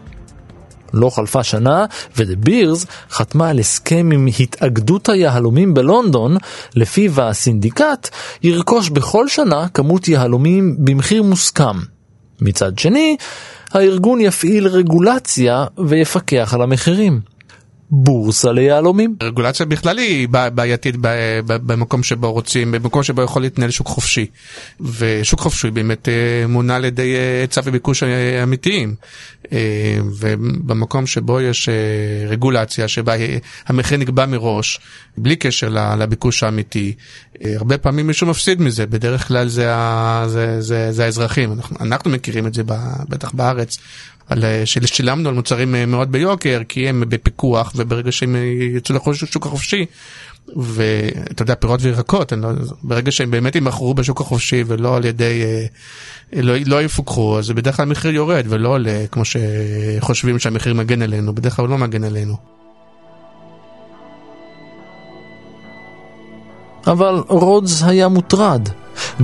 לא 0.94 1.10
חלפה 1.10 1.42
שנה, 1.42 1.84
ודה 2.16 2.36
בירס 2.36 2.86
חתמה 3.10 3.48
על 3.48 3.58
הסכם 3.58 4.10
עם 4.12 4.28
התאגדות 4.40 5.08
היהלומים 5.08 5.74
בלונדון, 5.74 6.36
לפיו 6.74 7.22
הסינדיקט 7.22 8.08
ירכוש 8.42 8.88
בכל 8.88 9.28
שנה 9.28 9.68
כמות 9.74 10.08
יהלומים 10.08 10.76
במחיר 10.78 11.22
מוסכם. 11.22 11.76
מצד 12.40 12.78
שני, 12.78 13.16
הארגון 13.72 14.20
יפעיל 14.20 14.66
רגולציה 14.66 15.64
ויפקח 15.78 16.54
על 16.54 16.62
המחירים. 16.62 17.20
בורסה 17.90 18.52
ליהלומים. 18.52 19.16
רגולציה 19.22 19.66
בכלל 19.66 19.98
היא 19.98 20.28
בעייתית 20.28 20.94
במקום 21.46 22.02
שבו 22.02 22.32
רוצים, 22.32 22.72
במקום 22.72 23.02
שבו 23.02 23.22
יכול 23.22 23.42
להתנהל 23.42 23.70
שוק 23.70 23.86
חופשי. 23.86 24.26
ושוק 24.80 25.40
חופשי 25.40 25.70
באמת 25.70 26.08
אה, 26.08 26.46
מונע 26.46 26.76
על 26.76 26.84
ידי 26.84 27.14
אה, 27.14 27.40
היצע 27.40 27.60
וביקוש 27.64 28.02
אה, 28.02 28.42
אמיתיים. 28.42 28.94
ובמקום 30.20 31.06
שבו 31.06 31.40
יש 31.40 31.68
רגולציה 32.28 32.88
שבה 32.88 33.14
המחיר 33.66 33.98
נקבע 33.98 34.26
מראש, 34.26 34.80
בלי 35.18 35.36
קשר 35.36 35.68
לביקוש 35.98 36.42
האמיתי, 36.42 36.94
הרבה 37.44 37.78
פעמים 37.78 38.06
מישהו 38.06 38.26
מפסיד 38.26 38.60
מזה, 38.60 38.86
בדרך 38.86 39.28
כלל 39.28 39.48
זה, 39.48 39.72
זה, 40.26 40.60
זה, 40.60 40.92
זה 40.92 41.04
האזרחים. 41.04 41.52
אנחנו, 41.52 41.76
אנחנו 41.80 42.10
מכירים 42.10 42.46
את 42.46 42.54
זה 42.54 42.62
בטח 43.08 43.32
בארץ. 43.32 43.78
על, 44.30 44.44
אה, 44.44 44.62
ששילמנו 44.64 45.28
על 45.28 45.34
מוצרים 45.34 45.74
אה, 45.74 45.86
מאוד 45.86 46.12
ביוקר, 46.12 46.60
כי 46.68 46.88
הם 46.88 47.04
בפיקוח, 47.08 47.72
וברגע 47.76 48.12
שהם 48.12 48.36
אה, 48.36 48.40
יצאו 48.76 48.94
לשוק 49.10 49.46
החופשי, 49.46 49.86
ואתה 50.56 51.42
יודע, 51.42 51.54
פירות 51.54 51.80
וירקות, 51.82 52.32
לא, 52.32 52.48
ברגע 52.82 53.10
שהם 53.10 53.30
באמת 53.30 53.54
יימכרו 53.54 53.94
בשוק 53.94 54.20
החופשי 54.20 54.64
ולא 54.66 54.96
על 54.96 55.04
ידי, 55.04 55.42
לא, 56.32 56.54
לא 56.66 56.82
יפוקחו, 56.82 57.38
אז 57.38 57.50
בדרך 57.50 57.76
כלל 57.76 57.82
המחיר 57.82 58.10
יורד 58.10 58.44
ולא 58.48 58.68
עולה 58.68 59.04
כמו 59.10 59.22
שחושבים 59.24 60.38
שהמחיר 60.38 60.74
מגן 60.74 61.02
עלינו, 61.02 61.34
בדרך 61.34 61.56
כלל 61.56 61.64
הוא 61.64 61.70
לא 61.70 61.78
מגן 61.78 62.04
עלינו. 62.04 62.36
אבל 66.86 67.22
רודס 67.28 67.82
היה 67.82 68.08
מוטרד, 68.08 68.68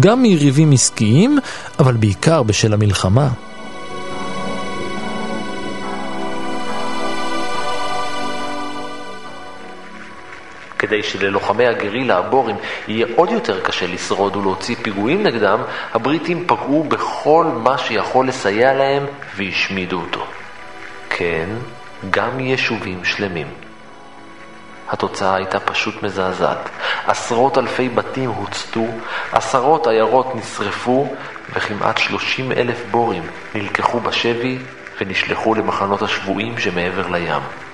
גם 0.00 0.22
מיריבים 0.22 0.72
עסקיים, 0.72 1.38
אבל 1.78 1.96
בעיקר 1.96 2.42
בשל 2.42 2.72
המלחמה. 2.72 3.30
כדי 10.86 11.02
שללוחמי 11.02 11.66
הגרילה 11.66 12.18
הבורים 12.18 12.56
יהיה 12.88 13.06
עוד 13.16 13.30
יותר 13.30 13.60
קשה 13.60 13.86
לשרוד 13.86 14.36
ולהוציא 14.36 14.76
פיגועים 14.82 15.22
נגדם, 15.22 15.62
הבריטים 15.94 16.44
פגעו 16.46 16.84
בכל 16.84 17.44
מה 17.44 17.78
שיכול 17.78 18.28
לסייע 18.28 18.74
להם 18.74 19.06
והשמידו 19.36 20.00
אותו. 20.00 20.26
כן, 21.10 21.48
גם 22.10 22.40
יישובים 22.40 23.04
שלמים. 23.04 23.46
התוצאה 24.88 25.34
הייתה 25.34 25.60
פשוט 25.60 26.02
מזעזעת. 26.02 26.70
עשרות 27.06 27.58
אלפי 27.58 27.88
בתים 27.88 28.30
הוצתו, 28.30 28.86
עשרות 29.32 29.86
עיירות 29.86 30.34
נשרפו, 30.34 31.14
וכמעט 31.54 31.98
30 31.98 32.52
אלף 32.52 32.82
בורים 32.90 33.22
נלקחו 33.54 34.00
בשבי 34.00 34.58
ונשלחו 35.00 35.54
למחנות 35.54 36.02
השבויים 36.02 36.58
שמעבר 36.58 37.08
לים. 37.08 37.65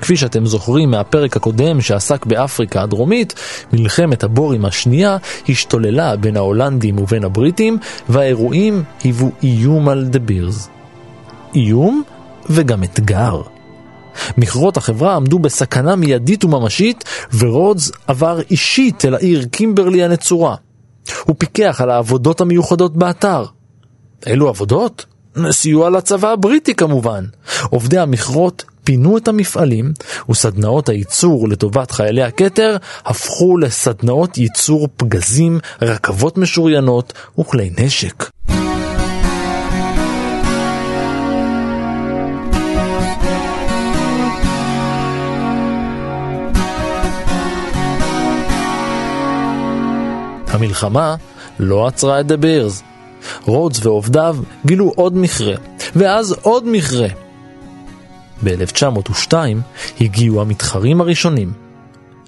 כפי 0.00 0.16
שאתם 0.16 0.46
זוכרים 0.46 0.90
מהפרק 0.90 1.36
הקודם 1.36 1.80
שעסק 1.80 2.26
באפריקה 2.26 2.82
הדרומית, 2.82 3.34
מלחמת 3.72 4.24
הבורים 4.24 4.64
השנייה 4.64 5.16
השתוללה 5.48 6.16
בין 6.16 6.36
ההולנדים 6.36 6.98
ובין 6.98 7.24
הבריטים, 7.24 7.78
והאירועים 8.08 8.82
היוו 9.04 9.30
איום 9.42 9.88
על 9.88 10.04
דה 10.04 10.18
בירס. 10.18 10.68
איום 11.54 12.02
וגם 12.50 12.84
אתגר. 12.84 13.42
מכרות 14.38 14.76
החברה 14.76 15.16
עמדו 15.16 15.38
בסכנה 15.38 15.96
מיידית 15.96 16.44
וממשית, 16.44 17.04
ורודס 17.38 17.92
עבר 18.06 18.40
אישית 18.50 19.04
אל 19.04 19.14
העיר 19.14 19.44
קימברלי 19.50 20.04
הנצורה. 20.04 20.56
הוא 21.24 21.36
פיקח 21.38 21.80
על 21.80 21.90
העבודות 21.90 22.40
המיוחדות 22.40 22.96
באתר. 22.96 23.44
אילו 24.26 24.48
עבודות? 24.48 25.06
סיוע 25.50 25.90
לצבא 25.90 26.28
הבריטי 26.28 26.74
כמובן. 26.74 27.24
עובדי 27.70 27.98
המכרות 27.98 28.64
פינו 28.90 29.16
את 29.16 29.28
המפעלים, 29.28 29.92
וסדנאות 30.30 30.88
הייצור 30.88 31.48
לטובת 31.48 31.90
חיילי 31.90 32.22
הכתר 32.22 32.76
הפכו 33.04 33.58
לסדנאות 33.58 34.38
ייצור 34.38 34.88
פגזים, 34.96 35.58
רכבות 35.82 36.38
משוריינות 36.38 37.12
וכלי 37.38 37.70
נשק. 37.78 38.30
המלחמה 50.48 51.16
לא 51.60 51.86
עצרה 51.86 52.20
את 52.20 52.26
דה 52.26 52.36
בירס. 52.36 52.82
רודס 53.44 53.86
ועובדיו 53.86 54.36
גילו 54.66 54.92
עוד 54.96 55.16
מכרה, 55.16 55.54
ואז 55.96 56.36
עוד 56.42 56.64
מכרה. 56.66 57.29
ב-1902 58.44 59.34
הגיעו 60.00 60.40
המתחרים 60.40 61.00
הראשונים. 61.00 61.52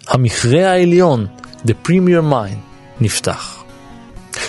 המכרה 0.08 0.70
העליון, 0.70 1.26
The 1.66 1.72
Premier 1.86 2.32
Mine, 2.32 2.58
נפתח. 3.00 3.62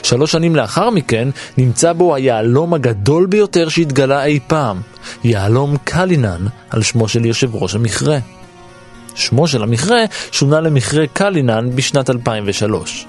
שלוש 0.03 0.31
שנים 0.31 0.55
לאחר 0.55 0.89
מכן 0.89 1.29
נמצא 1.57 1.93
בו 1.93 2.15
היהלום 2.15 2.73
הגדול 2.73 3.25
ביותר 3.25 3.69
שהתגלה 3.69 4.25
אי 4.25 4.39
פעם, 4.47 4.81
יהלום 5.23 5.77
קלינן, 5.83 6.45
על 6.69 6.81
שמו 6.81 7.07
של 7.07 7.25
יושב 7.25 7.55
ראש 7.55 7.75
המכרה. 7.75 8.17
שמו 9.15 9.47
של 9.47 9.63
המכרה 9.63 10.03
שונה 10.31 10.59
למכרה 10.59 11.07
קלינן 11.07 11.75
בשנת 11.75 12.09
2003. 12.09 13.05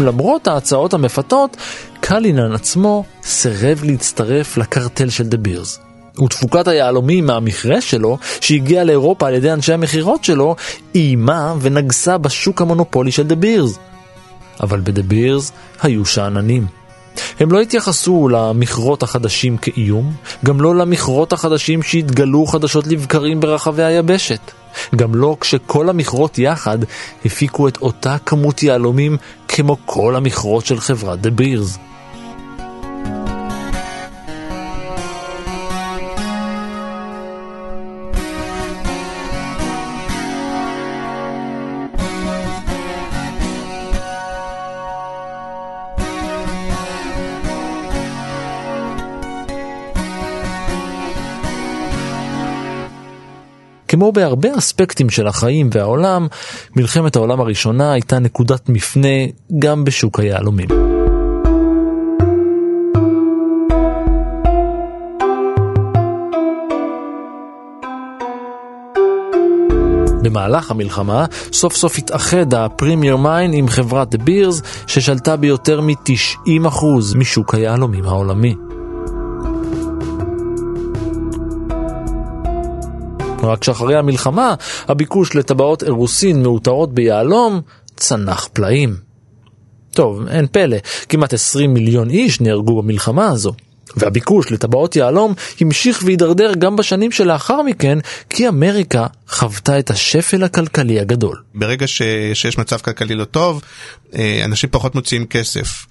למרות 0.00 0.48
ההצעות 0.48 0.94
המפתות, 0.94 1.56
קלינן 2.00 2.52
עצמו 2.52 3.04
סירב 3.22 3.84
להצטרף 3.84 4.56
לקרטל 4.56 5.10
של 5.10 5.24
דה 5.24 5.36
בירס. 5.36 5.80
ותפוקת 6.24 6.68
היהלומים 6.68 7.26
מהמכרה 7.26 7.80
שלו, 7.80 8.18
שהגיע 8.40 8.84
לאירופה 8.84 9.28
על 9.28 9.34
ידי 9.34 9.52
אנשי 9.52 9.72
המכירות 9.72 10.24
שלו, 10.24 10.56
איימה 10.94 11.54
ונגסה 11.60 12.18
בשוק 12.18 12.60
המונופולי 12.60 13.12
של 13.12 13.22
דה 13.22 13.34
בירס. 13.34 13.78
אבל 14.60 14.80
בדה 14.80 15.02
בירס 15.02 15.52
היו 15.82 16.04
שאננים. 16.04 16.66
הם 17.40 17.52
לא 17.52 17.60
התייחסו 17.60 18.28
למכרות 18.28 19.02
החדשים 19.02 19.56
כאיום, 19.56 20.12
גם 20.44 20.60
לא 20.60 20.74
למכרות 20.74 21.32
החדשים 21.32 21.82
שהתגלו 21.82 22.46
חדשות 22.46 22.86
לבקרים 22.86 23.40
ברחבי 23.40 23.82
היבשת. 23.82 24.40
גם 24.96 25.14
לא 25.14 25.36
כשכל 25.40 25.88
המכרות 25.88 26.38
יחד 26.38 26.78
הפיקו 27.24 27.68
את 27.68 27.76
אותה 27.76 28.16
כמות 28.26 28.62
יהלומים 28.62 29.16
כמו 29.48 29.76
כל 29.86 30.16
המכרות 30.16 30.66
של 30.66 30.80
חברת 30.80 31.20
דה 31.20 31.30
בירס. 31.30 31.78
כמו 54.02 54.12
בהרבה 54.12 54.58
אספקטים 54.58 55.10
של 55.10 55.26
החיים 55.26 55.70
והעולם, 55.72 56.26
מלחמת 56.76 57.16
העולם 57.16 57.40
הראשונה 57.40 57.92
הייתה 57.92 58.18
נקודת 58.18 58.68
מפנה 58.68 59.08
גם 59.58 59.84
בשוק 59.84 60.20
היהלומים. 60.20 60.68
במהלך 70.22 70.70
המלחמה, 70.70 71.24
סוף 71.52 71.76
סוף 71.76 71.98
התאחד 71.98 72.54
הפרימייר 72.54 73.16
מיין 73.16 73.52
עם 73.52 73.68
חברת 73.68 74.10
דה 74.10 74.18
בירס, 74.18 74.62
ששלטה 74.86 75.36
ביותר 75.36 75.80
מ-90% 75.80 76.84
משוק 77.16 77.54
היהלומים 77.54 78.04
העולמי. 78.04 78.54
רק 83.42 83.64
שאחרי 83.64 83.96
המלחמה, 83.96 84.54
הביקוש 84.88 85.36
לטבעות 85.36 85.82
אירוסין 85.82 86.42
מאותרות 86.42 86.94
ביהלום 86.94 87.60
צנח 87.96 88.48
פלאים. 88.52 88.96
טוב, 89.90 90.26
אין 90.26 90.46
פלא, 90.52 90.76
כמעט 91.08 91.32
20 91.32 91.74
מיליון 91.74 92.10
איש 92.10 92.40
נהרגו 92.40 92.82
במלחמה 92.82 93.28
הזו. 93.28 93.52
והביקוש 93.96 94.52
לטבעות 94.52 94.96
יהלום 94.96 95.34
המשיך 95.60 96.02
והידרדר 96.04 96.52
גם 96.58 96.76
בשנים 96.76 97.10
שלאחר 97.10 97.62
מכן, 97.62 97.98
כי 98.30 98.48
אמריקה 98.48 99.06
חוותה 99.28 99.78
את 99.78 99.90
השפל 99.90 100.44
הכלכלי 100.44 101.00
הגדול. 101.00 101.42
ברגע 101.54 101.86
ש, 101.86 102.02
שיש 102.34 102.58
מצב 102.58 102.76
כלכלי 102.76 103.14
לא 103.14 103.24
טוב, 103.24 103.62
אה, 104.14 104.42
אנשים 104.44 104.70
פחות 104.72 104.94
מוציאים 104.94 105.26
כסף. 105.26 105.86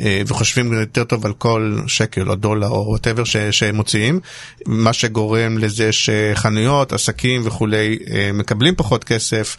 אה, 0.00 0.22
וחושבים 0.26 0.72
יותר 0.72 1.04
טוב 1.04 1.26
על 1.26 1.32
כל 1.32 1.78
שקל 1.86 2.30
או 2.30 2.34
דולר 2.34 2.68
או 2.68 2.86
וואטאבר 2.88 3.24
שהם 3.50 3.76
מוציאים, 3.76 4.20
מה 4.66 4.92
שגורם 4.92 5.58
לזה 5.58 5.92
שחנויות, 5.92 6.92
עסקים 6.92 7.42
וכולי 7.44 7.98
אה, 8.10 8.30
מקבלים 8.34 8.74
פחות 8.76 9.04
כסף, 9.04 9.56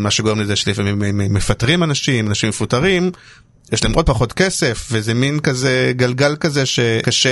מה 0.00 0.10
שגורם 0.10 0.40
לזה 0.40 0.56
שלפעמים 0.56 1.34
מפטרים 1.34 1.82
אנשים, 1.82 2.26
אנשים 2.26 2.48
מפוטרים, 2.48 3.10
יש 3.72 3.84
להם 3.84 3.92
עוד 3.92 4.06
פחות 4.06 4.32
כסף 4.32 4.88
וזה 4.90 5.14
מין 5.14 5.40
כזה 5.40 5.92
גלגל 5.96 6.36
כזה 6.36 6.66
שקשה 6.66 7.30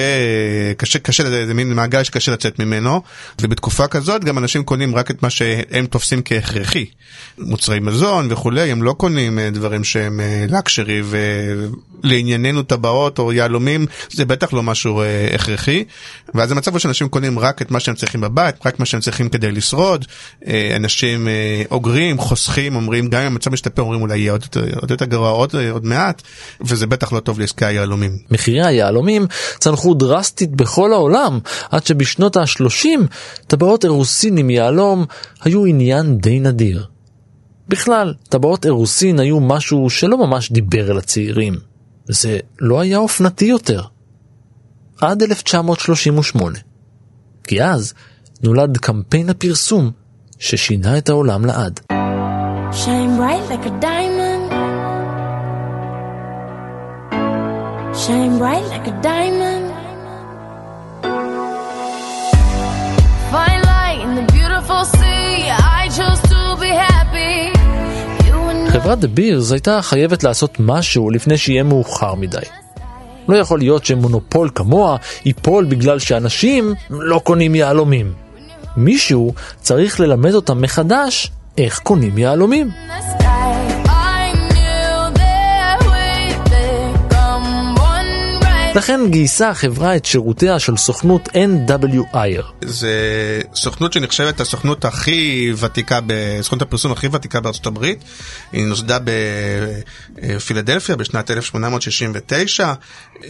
קשה 0.77 0.99
קשה 0.99 1.47
זה 1.47 1.55
מין 1.55 1.73
מעגל 1.73 2.03
שקשה 2.05 2.33
לצאת 2.33 2.59
ממנו. 2.59 3.03
ובתקופה 3.43 3.87
כזאת 3.87 4.25
גם 4.25 4.38
אנשים 4.38 4.64
קונים 4.64 4.95
רק 4.95 5.11
את 5.11 5.23
מה 5.23 5.31
שהם 5.31 5.87
תופסים 5.87 6.23
כהכרחי. 6.25 6.87
מוצרי 7.38 7.81
מזון 7.81 8.29
וכולי 8.31 8.71
הם 8.71 8.83
לא 8.83 8.93
קונים 8.93 9.38
אה, 9.38 9.51
דברים 9.51 9.85
שהם 9.85 10.21
לקשרי 10.49 11.01
אה, 11.01 11.07
ולענייננו 12.03 12.62
טבעות 12.62 13.19
או 13.19 13.33
יהלומים 13.33 13.87
זה 14.11 14.25
בטח 14.25 14.53
לא 14.53 14.62
משהו 14.62 15.01
אה, 15.01 15.35
הכרחי. 15.35 15.85
ואז 16.35 16.53
המצב 16.53 16.71
הוא 16.71 16.79
שאנשים 16.79 17.09
קונים 17.09 17.38
רק 17.38 17.62
את 17.62 17.71
מה 17.71 17.81
שהם 17.81 17.95
צריכים 17.95 18.21
בבית 18.21 18.67
רק 18.67 18.81
מה 18.81 18.87
שהם 18.87 19.01
צריכים 19.01 19.29
כדי 19.29 19.53
לשרוד. 19.53 20.05
אנשים 20.77 21.29
אוגרים 21.71 22.19
חוסכים 22.19 22.77
אומרים 22.77 23.09
גם 23.09 23.21
אם 23.21 23.27
המצב 23.27 23.51
משתפר 23.51 23.83
אומרים 23.83 24.01
אולי 24.01 24.19
יהיה 24.19 24.33
עוד 24.33 24.45
יותר, 24.91 25.05
גרוע 25.05 25.31
עוד, 25.31 25.55
עוד 25.71 25.85
מעט 25.85 26.18
וזה 26.61 26.87
בטח 26.87 27.13
לא 27.13 27.21
טוב 27.21 27.41
לעסקי 27.41 27.65
היהלומים. 27.65 28.19
מחירי 28.31 28.67
היהלומים 28.67 29.27
צנחו 29.59 29.95
דרסטית 29.95 30.51
בכל 30.51 30.93
העולם, 30.93 31.39
עד 31.71 31.87
שבשנות 31.87 32.37
ה-30 32.37 32.87
טבעות 33.47 33.85
אירוסין 33.85 34.39
עם 34.39 34.51
יהלום 34.51 35.05
היו 35.45 35.65
עניין 35.65 36.19
די 36.19 36.41
נדיר. 36.41 36.87
בכלל, 37.69 38.15
טבעות 38.29 38.67
אירוסין 38.67 39.21
היו 39.21 39.41
משהו 39.41 39.91
שלא 39.91 40.19
ממש 40.27 40.53
דיבר 40.53 40.91
אל 40.91 40.99
הצעירים. 40.99 41.55
זה 42.09 42.39
לא 42.61 42.81
היה 42.81 42.99
אופנתי 42.99 43.45
יותר. 43.45 43.83
עד 45.01 45.23
1938. 45.23 46.59
כי 47.45 47.63
אז 47.63 47.95
נולד 48.43 48.79
קמפיין 48.79 49.31
הפרסום 49.31 49.91
ששינה 50.39 50.99
את 50.99 51.09
העולם 51.09 51.45
לעד. 51.45 51.81
Shine 52.71 53.17
bright 53.19 53.45
like 53.51 53.67
a 53.67 53.75
diamond 53.83 54.38
shine 58.05 58.39
bright 58.39 58.67
like 58.75 58.87
a 58.93 58.97
diamond. 59.09 59.67
Find 63.33 63.61
light 63.73 64.01
in 64.07 64.13
the 64.19 64.27
beautiful 64.37 64.83
sea, 64.97 65.51
I 65.79 65.83
chose 65.99 66.21
to 66.33 66.41
be 66.63 66.71
happy. 66.87 67.59
חברת 68.69 68.99
דה 68.99 69.09
בירס 69.09 69.53
הייתה 69.53 69.83
חייבת 69.83 70.25
לעשות 70.25 70.57
משהו 70.61 71.11
לפני 71.11 71.39
שיהיה 71.39 71.63
מאוחר 71.63 72.15
מדי. 72.15 72.39
לא 73.29 73.37
יכול 73.37 73.59
להיות 73.59 73.85
שמונופול 73.85 74.51
כמוה 74.55 74.97
ייפול 75.25 75.65
בגלל 75.65 75.99
שאנשים 75.99 76.75
לא 76.91 77.19
קונים 77.25 77.55
יהלומים. 77.55 78.13
מישהו 78.77 79.35
צריך 79.61 80.01
ללמד 80.01 80.35
אותם 80.35 80.63
מחדש 80.63 81.33
איך 81.59 81.79
קונים 81.79 82.19
יהלומים. 82.19 82.71
לכן 88.75 89.01
גייסה 89.11 89.51
החברה 89.51 89.97
את 89.97 90.05
שירותיה 90.05 90.59
של 90.59 90.77
סוכנות 90.77 91.29
NWIR. 91.29 92.45
זה 92.65 92.93
סוכנות 93.55 93.93
שנחשבת 93.93 94.41
הסוכנות 94.41 94.85
הכי 94.85 95.53
ותיקה, 95.59 95.99
סוכנות 96.41 96.63
הפרסום 96.63 96.93
הכי 96.93 97.09
ותיקה 97.13 97.41
בארצות 97.41 97.67
הברית. 97.67 98.05
היא 98.53 98.65
נוסדה 98.65 98.99
בפילדלפיה 100.15 100.97
בשנת 100.97 101.31
1869. 101.31 102.73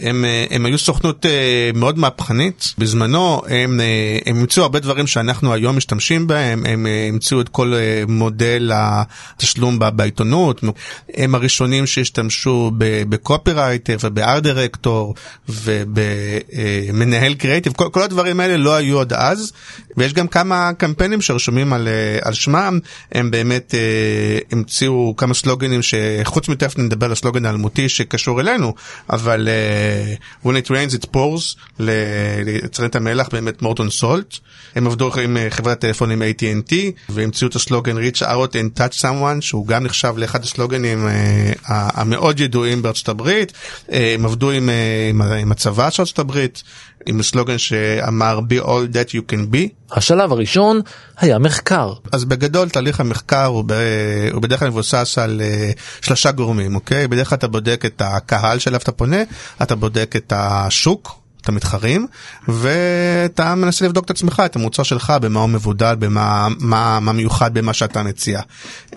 הם, 0.01 0.25
הם 0.49 0.65
היו 0.65 0.77
סוכנות 0.77 1.25
אה, 1.25 1.71
מאוד 1.75 1.97
מהפכנית. 1.99 2.73
בזמנו 2.77 3.41
הם, 3.47 3.79
אה, 3.81 4.19
הם 4.25 4.37
המציאו 4.37 4.63
הרבה 4.63 4.79
דברים 4.79 5.07
שאנחנו 5.07 5.53
היום 5.53 5.77
משתמשים 5.77 6.27
בהם. 6.27 6.65
הם 6.65 6.87
אה, 6.87 7.07
המציאו 7.09 7.41
את 7.41 7.49
כל 7.49 7.73
מודל 8.07 8.71
התשלום 8.73 9.79
בעיתונות. 9.95 10.63
הם 11.13 11.35
הראשונים 11.35 11.87
שהשתמשו 11.87 12.71
בקופירייטר 13.09 13.97
ובארט 14.03 14.43
דירקטור. 14.43 15.15
ובמנהל 15.49 17.33
קריאיטיב, 17.33 17.73
כל, 17.73 17.89
כל 17.91 18.01
הדברים 18.01 18.39
האלה 18.39 18.57
לא 18.57 18.75
היו 18.75 19.01
עד 19.01 19.13
אז, 19.13 19.51
ויש 19.97 20.13
גם 20.13 20.27
כמה 20.27 20.71
קמפיינים 20.77 21.21
שרשומים 21.21 21.73
על, 21.73 21.87
אה, 21.87 22.19
על 22.21 22.33
שמם, 22.33 22.79
הם 23.11 23.31
באמת 23.31 23.75
אה, 23.75 24.39
המציאו 24.51 25.13
כמה 25.17 25.33
סלוגנים 25.33 25.79
שחוץ 25.81 26.49
מתכף 26.49 26.77
נדבר 26.77 27.05
על 27.05 27.11
הסלוגן 27.11 27.45
האלמותי 27.45 27.89
שקשור 27.89 28.41
אלינו, 28.41 28.73
אבל 29.09 29.47
אה, 29.47 30.15
When 30.45 30.55
it 30.55 30.69
rains 30.69 30.95
it 30.95 31.05
pours, 31.15 31.57
ליצרנית 31.79 32.95
המלח 32.95 33.29
באמת 33.31 33.61
מורטון 33.61 33.89
סולט, 33.89 34.37
הם 34.75 34.87
עבדו 34.87 35.11
עם 35.23 35.37
חברת 35.49 35.77
הטלפונים 35.77 36.21
AT&T 36.21 36.73
והמציאו 37.09 37.49
את 37.49 37.55
הסלוגן 37.55 37.97
reach 37.97 38.21
out 38.21 38.53
and 38.53 38.79
touch 38.79 39.01
someone 39.01 39.41
שהוא 39.41 39.67
גם 39.67 39.83
נחשב 39.83 40.13
לאחד 40.17 40.43
הסלוגנים 40.43 41.07
המאוד 41.65 42.39
ידועים 42.39 42.81
בארצות 42.81 43.09
הברית, 43.09 43.53
הם 43.89 44.25
עבדו 44.25 44.51
עם 44.51 44.69
עם, 45.21 45.31
עם 45.31 45.51
הצבא 45.51 45.89
של 45.89 46.01
ארצות 46.01 46.19
הברית, 46.19 46.63
עם 47.05 47.23
סלוגן 47.23 47.57
שאמר 47.57 48.39
be 48.49 48.63
all 48.63 48.93
that 48.93 49.09
you 49.09 49.31
can 49.31 49.53
be. 49.53 49.91
השלב 49.91 50.31
הראשון 50.31 50.81
היה 51.17 51.39
מחקר. 51.39 51.93
אז 52.11 52.25
בגדול 52.25 52.69
תהליך 52.69 52.99
המחקר 52.99 53.45
הוא, 53.45 53.63
ב, 53.67 53.73
הוא 54.33 54.41
בדרך 54.41 54.59
כלל 54.59 54.67
מבוסס 54.67 55.17
על 55.17 55.41
uh, 55.41 55.79
שלושה 56.05 56.31
גורמים, 56.31 56.75
אוקיי? 56.75 57.07
בדרך 57.07 57.29
כלל 57.29 57.37
אתה 57.37 57.47
בודק 57.47 57.83
את 57.85 58.01
הקהל 58.05 58.59
שאליו 58.59 58.79
אתה 58.79 58.91
פונה, 58.91 59.21
אתה 59.61 59.75
בודק 59.75 60.13
את 60.15 60.33
השוק. 60.35 61.19
את 61.41 61.49
המתחרים 61.49 62.07
ואתה 62.47 63.55
מנסה 63.55 63.85
לבדוק 63.85 64.05
את 64.05 64.09
עצמך 64.09 64.43
את 64.45 64.55
המוצר 64.55 64.83
שלך 64.83 65.13
במה 65.21 65.39
הוא 65.39 65.49
מבודל 65.49 65.95
במה 65.99 66.47
מה, 66.59 66.99
מה 66.99 67.11
מיוחד 67.11 67.53
במה 67.53 67.73
שאתה 67.73 68.03
מציע. 68.03 68.41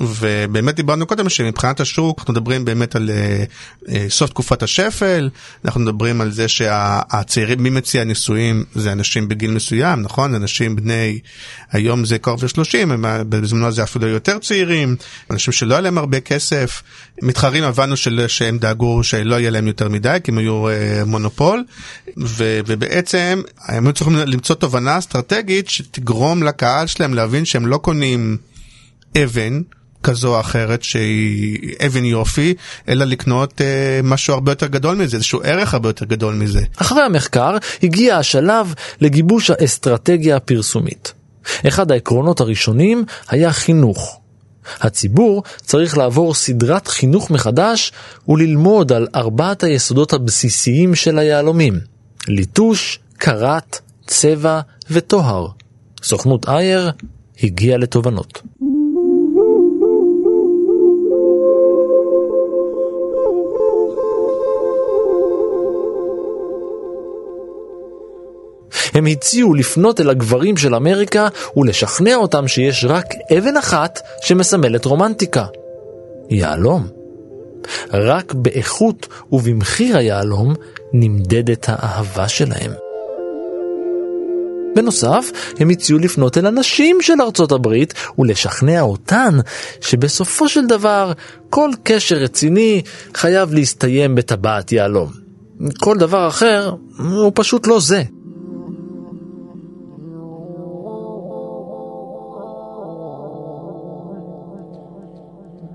ובאמת 0.01 0.75
דיברנו 0.75 1.07
קודם 1.07 1.29
שמבחינת 1.29 1.81
השוק 1.81 2.19
אנחנו 2.19 2.33
מדברים 2.33 2.65
באמת 2.65 2.97
על 2.97 3.11
uh, 3.11 3.87
uh, 3.87 3.91
סוף 4.09 4.31
תקופת 4.31 4.63
השפל 4.63 5.31
אנחנו 5.65 5.81
מדברים 5.81 6.21
על 6.21 6.31
זה 6.31 6.49
שהצעירים 6.49 7.63
מי 7.63 7.71
מציע 7.71 8.05
נישואים 8.05 8.65
זה 8.75 8.93
אנשים 8.93 9.29
בגיל 9.29 9.51
מסוים 9.51 10.03
נכון 10.03 10.35
אנשים 10.35 10.77
בני 10.77 11.19
היום 11.73 12.05
זה 12.05 12.19
קרוב 12.19 12.45
ל-30 12.45 12.89
בזמנו 13.29 13.73
זה 13.73 13.83
אפילו 13.83 14.09
יותר 14.09 14.39
צעירים 14.39 14.97
אנשים 15.31 15.53
שלא 15.53 15.75
היה 15.75 15.81
להם 15.81 15.99
הרבה 15.99 16.21
כסף 16.21 16.83
מתחרים 17.23 17.65
הבנו 17.65 17.97
של, 17.97 18.25
שהם 18.29 18.59
דאגו 18.59 19.05
שלא 19.05 19.35
יהיה 19.41 19.51
להם 19.51 19.67
יותר 19.67 19.89
מדי 19.89 20.19
כי 20.25 20.31
הם 20.31 20.39
היו 20.39 20.69
uh, 20.69 21.05
מונופול. 21.05 21.65
ו, 22.37 22.61
ובעצם 22.67 23.43
הם 23.67 23.87
היו 23.87 23.93
צריכים 23.93 24.17
למצוא 24.17 24.57
תובנה 24.57 24.99
אסטרטגית 24.99 25.69
שתגרום 25.69 26.43
לקהל 26.43 26.87
שלהם 26.87 27.15
להבין 27.15 27.45
שהם 27.45 27.67
לא 27.67 27.77
קונים 27.77 28.37
אבן. 29.23 29.61
כזו 30.03 30.35
או 30.35 30.41
אחרת 30.41 30.83
שהיא 30.83 31.75
אבן 31.87 32.05
יופי, 32.05 32.55
אלא 32.89 33.05
לקנות 33.05 33.61
אה, 33.61 34.01
משהו 34.03 34.35
הרבה 34.35 34.53
יותר 34.53 34.67
גדול 34.67 34.97
מזה, 34.97 35.17
איזשהו 35.17 35.41
ערך 35.45 35.75
הרבה 35.75 35.89
יותר 35.89 36.05
גדול 36.05 36.35
מזה. 36.35 36.61
אחרי 36.77 37.03
המחקר 37.03 37.57
הגיע 37.83 38.17
השלב 38.17 38.75
לגיבוש 39.01 39.51
האסטרטגיה 39.51 40.37
הפרסומית. 40.37 41.13
אחד 41.69 41.93
העקרונות 41.93 42.41
הראשונים 42.41 43.05
היה 43.29 43.53
חינוך. 43.53 44.21
הציבור 44.81 45.43
צריך 45.63 45.99
לעבור 45.99 46.35
סדרת 46.35 46.89
חינוך 46.89 47.31
מחדש 47.31 47.93
וללמוד 48.29 48.93
על 48.93 49.07
ארבעת 49.15 49.63
היסודות 49.63 50.13
הבסיסיים 50.13 50.95
של 50.95 51.19
היהלומים. 51.19 51.92
ליטוש, 52.29 52.99
קרת, 53.19 53.81
צבע 54.07 54.61
וטוהר. 54.91 55.49
סוכנות 56.03 56.49
אייר 56.49 56.91
הגיע 57.43 57.79
לתובנות. 57.79 58.43
הם 68.95 69.07
הציעו 69.07 69.55
לפנות 69.55 70.01
אל 70.01 70.11
הגברים 70.11 70.57
של 70.57 70.75
אמריקה 70.75 71.29
ולשכנע 71.57 72.15
אותם 72.15 72.49
שיש 72.49 72.85
רק 72.85 73.07
אבן 73.39 73.57
אחת 73.57 74.01
שמסמלת 74.23 74.85
רומנטיקה. 74.85 75.47
יהלום. 76.31 77.02
רק 77.93 78.35
באיכות 78.35 79.09
ובמחיר 79.33 79.97
היהלום 79.97 80.55
נמדדת 80.93 81.67
האהבה 81.69 82.29
שלהם. 82.29 82.73
בנוסף, 84.75 85.31
הם 85.59 85.71
הציעו 85.71 85.99
לפנות 85.99 86.39
אל 86.39 86.47
הנשים 86.47 86.99
של 87.01 87.21
ארצות 87.21 87.53
הברית 87.53 87.95
ולשכנע 88.19 88.81
אותן 88.81 89.39
שבסופו 89.81 90.49
של 90.49 90.67
דבר 90.67 91.13
כל 91.51 91.71
קשר 91.83 92.17
רציני 92.17 92.83
חייב 93.15 93.55
להסתיים 93.55 94.15
בטבעת 94.15 94.73
יהלום. 94.73 95.11
כל 95.81 95.99
דבר 95.99 96.29
אחר 96.29 96.75
הוא 96.99 97.33
פשוט 97.35 97.67
לא 97.67 97.81
זה. 97.81 98.03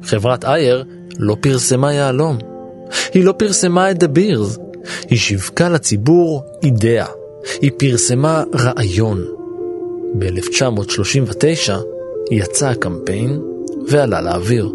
חברת 0.07 0.45
אייר 0.45 0.83
לא 1.19 1.37
פרסמה 1.41 1.93
יהלום. 1.93 2.37
היא 3.13 3.23
לא 3.23 3.31
פרסמה 3.31 3.91
את 3.91 3.99
דה 3.99 4.07
בירס. 4.07 4.57
היא 5.09 5.19
שיווקה 5.19 5.69
לציבור 5.69 6.43
אידאה. 6.63 7.05
היא 7.61 7.71
פרסמה 7.77 8.43
רעיון. 8.55 9.25
ב-1939 10.19 11.71
יצא 12.31 12.67
הקמפיין 12.67 13.41
ועלה 13.87 14.21
לאוויר. 14.21 14.73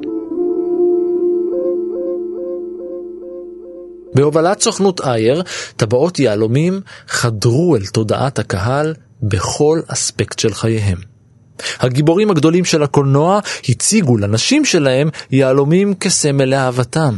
בהובלת 4.14 4.60
סוכנות 4.60 5.00
אייר, 5.00 5.42
טבעות 5.76 6.18
יהלומים 6.18 6.80
חדרו 7.08 7.76
אל 7.76 7.86
תודעת 7.86 8.38
הקהל 8.38 8.94
בכל 9.22 9.80
אספקט 9.86 10.38
של 10.38 10.54
חייהם. 10.54 11.11
הגיבורים 11.80 12.30
הגדולים 12.30 12.64
של 12.64 12.82
הקולנוע 12.82 13.40
הציגו 13.68 14.16
לנשים 14.16 14.64
שלהם 14.64 15.08
יהלומים 15.30 15.94
כסמל 15.94 16.44
לאהבתם. 16.44 17.16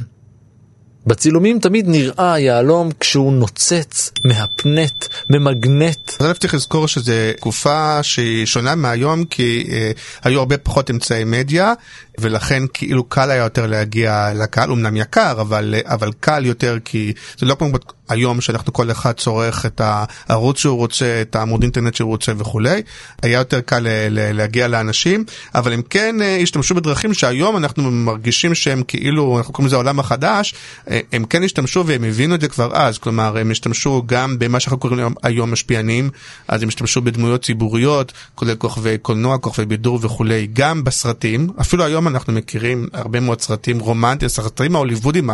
בצילומים 1.07 1.59
תמיד 1.59 1.89
נראה 1.89 2.33
היהלום 2.35 2.91
כשהוא 3.01 3.33
נוצץ, 3.33 4.11
מהפנט, 4.25 5.05
ממגנט. 5.31 6.11
אז 6.21 6.27
אלף 6.27 6.39
צריך 6.39 6.55
לזכור 6.55 6.89
שזו 6.89 7.13
תקופה 7.37 8.03
שהיא 8.03 8.47
שונה 8.47 8.75
מהיום 8.75 9.25
כי 9.25 9.67
אה, 9.73 9.91
היו 10.23 10.39
הרבה 10.39 10.59
פחות 10.59 10.91
אמצעי 10.91 11.25
מדיה 11.25 11.73
ולכן 12.19 12.63
כאילו 12.75 13.05
קל 13.05 13.31
היה 13.31 13.45
יותר 13.45 13.67
להגיע 13.67 14.31
לקהל, 14.35 14.73
אמנם 14.73 14.97
יקר 14.97 15.41
אבל, 15.41 15.75
אבל 15.85 16.13
קל 16.21 16.47
יותר 16.47 16.79
כי 16.85 17.13
זה 17.39 17.47
לא 17.47 17.55
כמו 17.55 17.69
היום 18.09 18.41
שאנחנו 18.41 18.73
כל 18.73 18.91
אחד 18.91 19.13
צורך 19.13 19.67
את 19.67 19.81
הערוץ 19.85 20.59
שהוא 20.59 20.77
רוצה, 20.77 21.23
את 21.23 21.37
העמוד 21.37 21.63
אינטרנט 21.63 21.95
שהוא 21.95 22.09
רוצה 22.09 22.33
וכולי, 22.37 22.83
היה 23.23 23.39
יותר 23.39 23.61
קל 23.61 23.87
להגיע 24.11 24.69
לאנשים, 24.69 25.25
אבל 25.55 25.73
הם 25.73 25.83
כן 25.91 26.23
אה, 26.23 26.39
השתמשו 26.43 26.75
בדרכים 26.75 27.15
שהיום 27.15 27.57
אנחנו 27.57 27.91
מרגישים 27.91 28.55
שהם 28.55 28.83
כאילו, 28.89 29.39
אנחנו 29.39 29.53
קוראים 29.53 29.67
לזה 29.67 29.77
העולם 29.77 29.99
החדש, 29.99 30.55
אה, 30.91 31.01
הם 31.13 31.25
כן 31.25 31.43
השתמשו 31.43 31.87
והם 31.87 32.05
הבינו 32.05 32.35
את 32.35 32.41
זה 32.41 32.49
כבר 32.49 32.71
אז, 32.77 32.99
כלומר 32.99 33.39
הם 33.39 33.51
השתמשו 33.51 34.03
גם 34.07 34.39
במה 34.39 34.61
שאנחנו 34.61 34.79
קוראים 34.79 35.15
היום, 35.23 35.51
משפיענים, 35.51 36.11
אז 36.49 36.63
הם 36.63 36.69
השתמשו 36.69 37.03
בדמויות 37.03 37.45
ציבוריות, 37.45 38.13
כולל 38.35 38.55
כוכבי 38.55 38.99
קולנוע, 38.99 39.39
כוכבי 39.39 39.67
בידור 39.67 39.99
וכולי, 40.03 40.49
גם 40.53 40.85
בסרטים, 40.85 41.49
אפילו 41.61 41.85
היום 41.85 42.04
אנחנו 42.09 42.33
מכירים 42.33 42.89
הרבה 42.93 43.21
מאוד 43.21 43.41
סרטים 43.41 43.79
רומנטיים, 43.79 44.27
הסרטים 44.27 44.75
ההוליוודים 44.75 45.31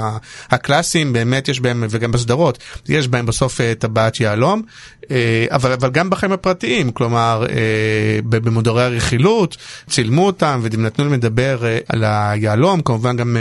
הקלאסיים 0.51 1.13
באמת 1.13 1.49
יש 1.49 1.61
בהם, 1.61 1.85
וגם 1.91 2.13
בסדרות. 2.13 2.59
יש 2.89 3.09
בהם 3.09 3.27
בסוף 3.27 3.61
אה, 3.61 3.73
טבעת 3.79 4.21
יהלום, 4.21 4.63
אה, 5.11 5.47
אבל, 5.51 5.73
אבל 5.73 5.91
גם 5.91 6.11
בחיים 6.11 6.33
הפרטיים, 6.33 6.93
כלומר 6.93 7.47
אה, 7.49 8.21
במודרי 8.25 8.85
הרכילות, 8.85 9.57
צילמו 9.89 10.27
אותם 10.27 10.61
ונתנו 10.63 11.05
להם 11.05 11.15
לדבר 11.15 11.63
על 11.89 12.05
היהלום, 12.07 12.81
כמובן 12.83 13.17
גם 13.17 13.37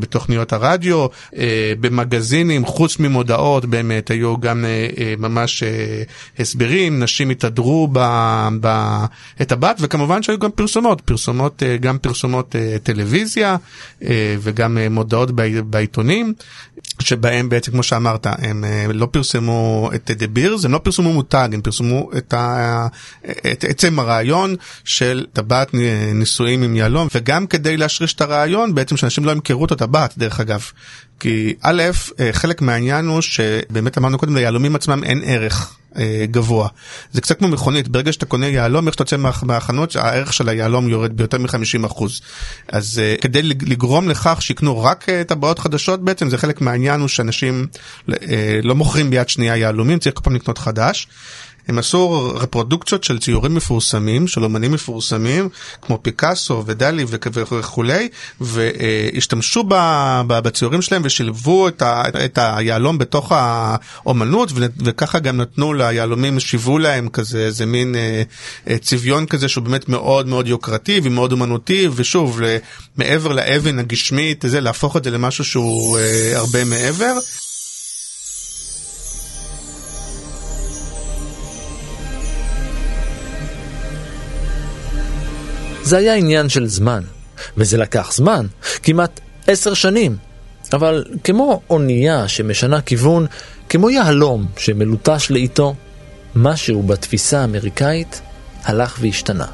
בתוכניות 0.00 0.52
הרדיו, 0.52 1.06
במגזינים, 1.80 2.66
חוץ 2.66 2.98
ממודעות 2.98 3.64
באמת 3.64 4.10
היו 4.10 4.40
גם 4.40 4.64
ממש 5.18 5.62
הסברים, 6.38 7.02
נשים 7.02 7.30
התהדרו 7.30 7.88
בטבעת 9.40 9.76
וכמובן 9.80 10.22
שהיו 10.22 10.38
גם 10.38 10.50
פרסומות, 10.50 11.00
פרסומות, 11.00 11.62
גם 11.80 11.98
פרסומות 11.98 12.56
טלוויזיה 12.82 13.56
וגם 14.40 14.78
מודעות 14.90 15.30
בעיתונים, 15.64 16.34
שבהם 16.98 17.48
בעצם 17.48 17.72
כמו 17.72 17.82
שאמרת 17.82 18.26
הם 18.26 18.64
אה, 18.64 18.86
לא 18.92 19.08
פרסמו 19.10 19.90
את 19.94 20.10
דה 20.10 20.26
בירס, 20.26 20.64
הם 20.64 20.72
לא 20.72 20.78
פרסמו 20.78 21.12
מותג, 21.12 21.48
הם 21.52 21.60
פרסמו 21.60 22.10
את, 22.18 22.34
ה... 22.34 22.86
את 23.52 23.64
עצם 23.68 23.98
הרעיון 23.98 24.56
של 24.84 25.26
טבעת 25.32 25.74
נישואים 26.14 26.62
עם 26.62 26.76
יהלום, 26.76 27.08
וגם 27.14 27.46
כדי 27.46 27.76
להשריש 27.76 28.14
את 28.14 28.20
הרעיון 28.20 28.74
בעצם 28.74 28.96
שאנשים 28.96 29.24
לא 29.24 29.32
ימכרו 29.32 29.64
את 29.64 29.72
הטבעת 29.72 30.18
דרך 30.18 30.40
אגב. 30.40 30.64
כי 31.20 31.54
א', 31.62 31.82
אה, 32.20 32.32
חלק 32.32 32.62
מהעניין 32.62 33.06
הוא 33.06 33.20
שבאמת 33.20 33.98
אמרנו 33.98 34.18
קודם, 34.18 34.36
ליהלומים 34.36 34.76
עצמם 34.76 35.04
אין 35.04 35.22
ערך 35.24 35.74
אה, 35.74 35.79
גבוה. 36.24 36.68
זה 37.12 37.20
קצת 37.20 37.38
כמו 37.38 37.48
מכונית, 37.48 37.88
ברגע 37.88 38.12
שאתה 38.12 38.26
קונה 38.26 38.46
יהלום, 38.46 38.86
איך 38.86 38.94
שאתה 38.94 39.02
יוצא 39.02 39.16
מהחנות, 39.42 39.96
הערך 39.96 40.32
של 40.32 40.48
היהלום 40.48 40.88
יורד 40.88 41.16
ביותר 41.16 41.38
מ-50%. 41.38 42.04
אז 42.68 43.00
אה, 43.02 43.14
כדי 43.20 43.42
לגרום 43.42 44.08
לכך 44.08 44.42
שיקנו 44.42 44.82
רק 44.82 45.06
טבעות 45.26 45.58
חדשות 45.58 46.04
בעצם, 46.04 46.30
זה 46.30 46.38
חלק 46.38 46.60
מהעניין 46.60 47.00
הוא 47.00 47.08
שאנשים 47.08 47.66
לא 48.62 48.74
מוכרים 48.74 49.10
ביד 49.10 49.28
שנייה 49.28 49.56
יהלומים, 49.56 49.98
צריך 49.98 50.16
כל 50.16 50.22
פעם 50.24 50.34
לקנות 50.34 50.58
חדש. 50.58 51.08
הם 51.68 51.78
עשו 51.78 52.32
רפרודוקציות 52.34 53.04
של 53.04 53.18
ציורים 53.18 53.54
מפורסמים, 53.54 54.28
של 54.28 54.44
אומנים 54.44 54.72
מפורסמים, 54.72 55.48
כמו 55.82 55.98
פיקאסו 56.02 56.62
ודלי 56.66 57.04
וכולי, 57.32 58.08
והשתמשו 58.40 59.64
בציורים 60.26 60.82
שלהם 60.82 61.02
ושילבו 61.04 61.68
את 62.24 62.38
היהלום 62.38 62.98
בתוך 62.98 63.32
האומנות, 63.34 64.52
וככה 64.84 65.18
גם 65.18 65.36
נתנו 65.36 65.74
ליהלומים, 65.74 66.40
שיוו 66.40 66.78
להם 66.78 67.08
כזה 67.08 67.38
איזה 67.38 67.66
מין 67.66 67.94
אה, 67.94 68.22
אה, 68.68 68.78
צביון 68.78 69.26
כזה 69.26 69.48
שהוא 69.48 69.64
באמת 69.64 69.88
מאוד 69.88 70.26
מאוד 70.26 70.48
יוקרתי 70.48 71.00
ומאוד 71.04 71.32
אומנותי, 71.32 71.88
ושוב, 71.94 72.40
מעבר 72.96 73.32
לאבן 73.32 73.78
הגשמית, 73.78 74.44
זה 74.48 74.60
להפוך 74.60 74.96
את 74.96 75.04
זה 75.04 75.10
למשהו 75.10 75.44
שהוא 75.44 75.98
אה, 75.98 76.32
הרבה 76.36 76.64
מעבר. 76.64 77.12
זה 85.90 85.96
היה 85.96 86.14
עניין 86.14 86.48
של 86.48 86.66
זמן, 86.66 87.02
וזה 87.56 87.78
לקח 87.78 88.12
זמן, 88.12 88.46
כמעט 88.82 89.20
עשר 89.46 89.74
שנים. 89.74 90.16
אבל 90.72 91.04
כמו 91.24 91.60
אונייה 91.70 92.28
שמשנה 92.28 92.80
כיוון, 92.82 93.26
כמו 93.68 93.90
יהלום 93.90 94.46
שמלוטש 94.56 95.30
לאיתו, 95.30 95.74
משהו 96.34 96.82
בתפיסה 96.82 97.40
האמריקאית 97.40 98.20
הלך 98.62 98.98
והשתנה. 99.00 99.46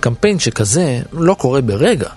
קמפיין 0.00 0.38
שכזה 0.38 1.00
לא 1.12 1.34
קורה 1.34 1.60
ברגע. 1.60 2.08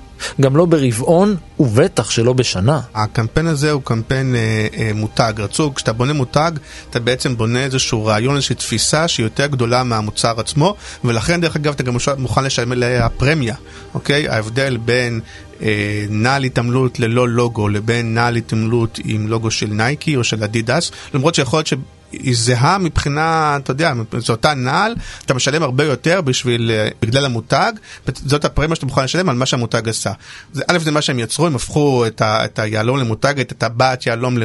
גם 0.42 0.58
לא 0.58 0.66
ברבעון 0.66 1.36
ובטח 1.60 2.10
שלא 2.10 2.34
בשנה. 2.34 2.80
הקמפיין 2.96 3.48
הזה 3.48 3.72
הוא 3.72 3.82
קמפיין 3.86 4.36
אה, 4.36 4.68
אה, 4.78 4.92
מותג. 4.96 5.34
רצו, 5.38 5.74
כשאתה 5.76 5.94
בונה 5.94 6.14
מותג, 6.14 6.52
אתה 6.90 7.00
בעצם 7.00 7.38
בונה 7.38 7.64
איזשהו 7.64 8.06
רעיון, 8.06 8.36
איזושהי 8.36 8.56
תפיסה 8.56 9.08
שהיא 9.08 9.24
יותר 9.24 9.48
גדולה 9.48 9.84
מהמוצר 9.84 10.40
עצמו, 10.40 10.76
ולכן 11.04 11.42
דרך 11.42 11.56
אגב 11.56 11.74
אתה 11.74 11.84
גם 11.84 11.96
מוכן 12.18 12.44
לשלם 12.44 12.72
עליה 12.72 13.10
פרמיה, 13.10 13.56
אוקיי? 13.94 14.30
ההבדל 14.30 14.78
בין 14.78 15.20
אה, 15.62 16.06
נעל 16.10 16.44
התעמלות 16.44 17.00
ללא 17.00 17.30
לוגו 17.30 17.70
לבין 17.70 18.14
נעל 18.14 18.36
התעמלות 18.36 19.00
עם 19.04 19.28
לוגו 19.28 19.52
של 19.52 19.68
נייקי 19.68 20.16
או 20.16 20.24
של 20.24 20.44
אדידס, 20.44 20.92
למרות 21.14 21.36
שיכול 21.36 21.58
להיות 21.58 21.68
היא 22.12 22.36
זהה 22.38 22.78
מבחינה, 22.78 23.58
אתה 23.64 23.72
יודע, 23.72 23.94
זו 24.18 24.34
אותה 24.34 24.54
נעל, 24.54 24.96
אתה 25.26 25.34
משלם 25.34 25.64
הרבה 25.64 25.84
יותר 25.84 26.22
בשביל, 26.22 26.72
אה, 26.72 26.90
בגלל 27.02 27.26
המותג, 27.26 27.72
זאת 28.14 28.46
הפרמיה 28.46 28.76
שאתה 28.76 28.86
מוכן 28.86 29.04
לשלם 29.04 29.30
על 29.30 29.36
מה 29.36 29.46
שהמותג 29.46 29.90
עשה. 29.90 30.12
זה, 30.54 30.64
א', 30.68 30.78
זה 30.80 30.92
מה 30.92 31.02
שהם 31.02 31.20
יצרו, 31.20 31.48
הם 31.48 31.56
הפכו 31.56 32.08
את, 32.08 32.22
ה, 32.22 32.46
את 32.46 32.60
היהלום 32.60 32.98
למותג, 32.98 33.40
את 33.40 33.52
הטבעת 33.52 34.06
יהלום 34.06 34.38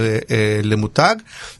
למותג, 0.62 1.14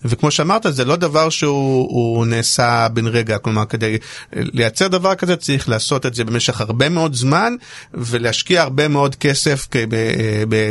וכמו 0.04 0.30
שאמרת, 0.30 0.66
זה 0.68 0.84
לא 0.84 0.96
דבר 0.96 1.28
שהוא 1.28 2.26
נעשה 2.26 2.88
בן 2.88 3.06
רגע, 3.06 3.38
כלומר, 3.38 3.64
כדי 3.64 3.98
לייצר 4.32 4.88
דבר 4.88 5.14
כזה 5.14 5.36
צריך 5.36 5.68
לעשות 5.68 6.06
את 6.06 6.14
זה 6.14 6.24
במשך 6.24 6.60
הרבה 6.60 6.88
מאוד 6.88 7.14
זמן, 7.14 7.54
ולהשקיע 7.94 8.62
הרבה 8.62 8.88
מאוד 8.88 9.14
כסף 9.14 9.68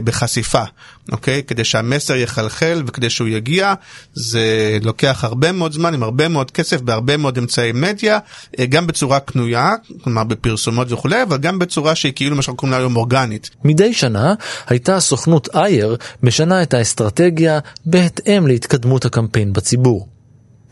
בחשיפה, 0.03 0.63
אוקיי? 1.11 1.43
כדי 1.43 1.63
שהמסר 1.63 2.15
יחלחל 2.15 2.83
וכדי 2.87 3.09
שהוא 3.09 3.27
יגיע, 3.27 3.73
זה 4.13 4.77
לוקח 4.81 5.22
הרבה 5.23 5.51
מאוד 5.51 5.73
זמן 5.73 5.93
עם 5.93 6.03
הרבה 6.03 6.27
מאוד 6.27 6.51
כסף 6.51 6.81
בהרבה 6.81 7.17
מאוד 7.17 7.37
אמצעי 7.37 7.71
מדיה, 7.71 8.19
אה, 8.59 8.65
גם 8.65 8.87
בצורה 8.87 9.19
קנויה, 9.19 9.71
כלומר 10.03 10.23
בפרסומות 10.23 10.91
וכולי, 10.91 11.23
אבל 11.23 11.37
גם 11.37 11.59
בצורה 11.59 11.95
שהיא 11.95 12.13
כאילו 12.15 12.35
מה 12.35 12.41
שאנחנו 12.41 12.57
קוראים 12.57 12.71
לה 12.71 12.77
היום 12.77 12.95
אורגנית. 12.95 13.49
מדי 13.63 13.93
שנה 13.93 14.33
הייתה 14.67 14.95
הסוכנות 14.95 15.49
אייר 15.55 15.97
משנה 16.23 16.63
את 16.63 16.73
האסטרטגיה 16.73 17.59
בהתאם 17.85 18.47
להתקדמות 18.47 19.05
הקמפיין 19.05 19.53
בציבור. 19.53 20.07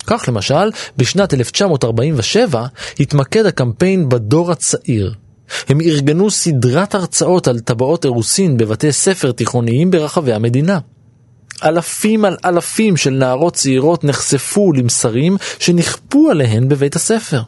כך 0.08 0.26
למשל, 0.28 0.72
בשנת 0.98 1.34
1947 1.34 2.66
התמקד 3.00 3.46
הקמפיין 3.46 4.10
בדור 4.10 4.52
הצעיר, 4.52 5.14
הם 5.70 5.82
ארגנו 5.82 6.32
סדרת 6.32 6.96
הרצאות 6.96 7.48
על 7.48 7.60
טבעות 7.60 8.06
אירוסין 8.06 8.58
בבתי 8.58 8.92
ספר 8.92 9.32
תיכוניים 9.32 9.92
ברחבי 9.92 10.34
המדינה. 10.34 10.80
אלפים 11.64 12.26
על 12.26 12.38
אלפים 12.46 12.98
של 12.98 13.10
נערות 13.10 13.54
צעירות 13.54 14.04
נחשפו 14.04 14.74
למסרים 14.74 15.38
שנכפו 15.60 16.30
עליהן 16.30 16.70
בבית 16.70 16.96
הספר. 16.96 17.42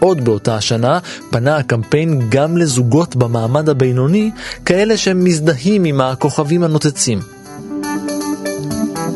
עוד 0.00 0.24
באותה 0.24 0.56
השנה 0.56 0.98
פנה 1.30 1.56
הקמפיין 1.56 2.20
גם 2.28 2.56
לזוגות 2.56 3.16
במעמד 3.16 3.68
הבינוני, 3.68 4.30
כאלה 4.64 4.96
שהם 4.96 5.24
מזדהים 5.24 5.84
עם 5.84 6.00
הכוכבים 6.00 6.62
הנוצצים. 6.62 7.41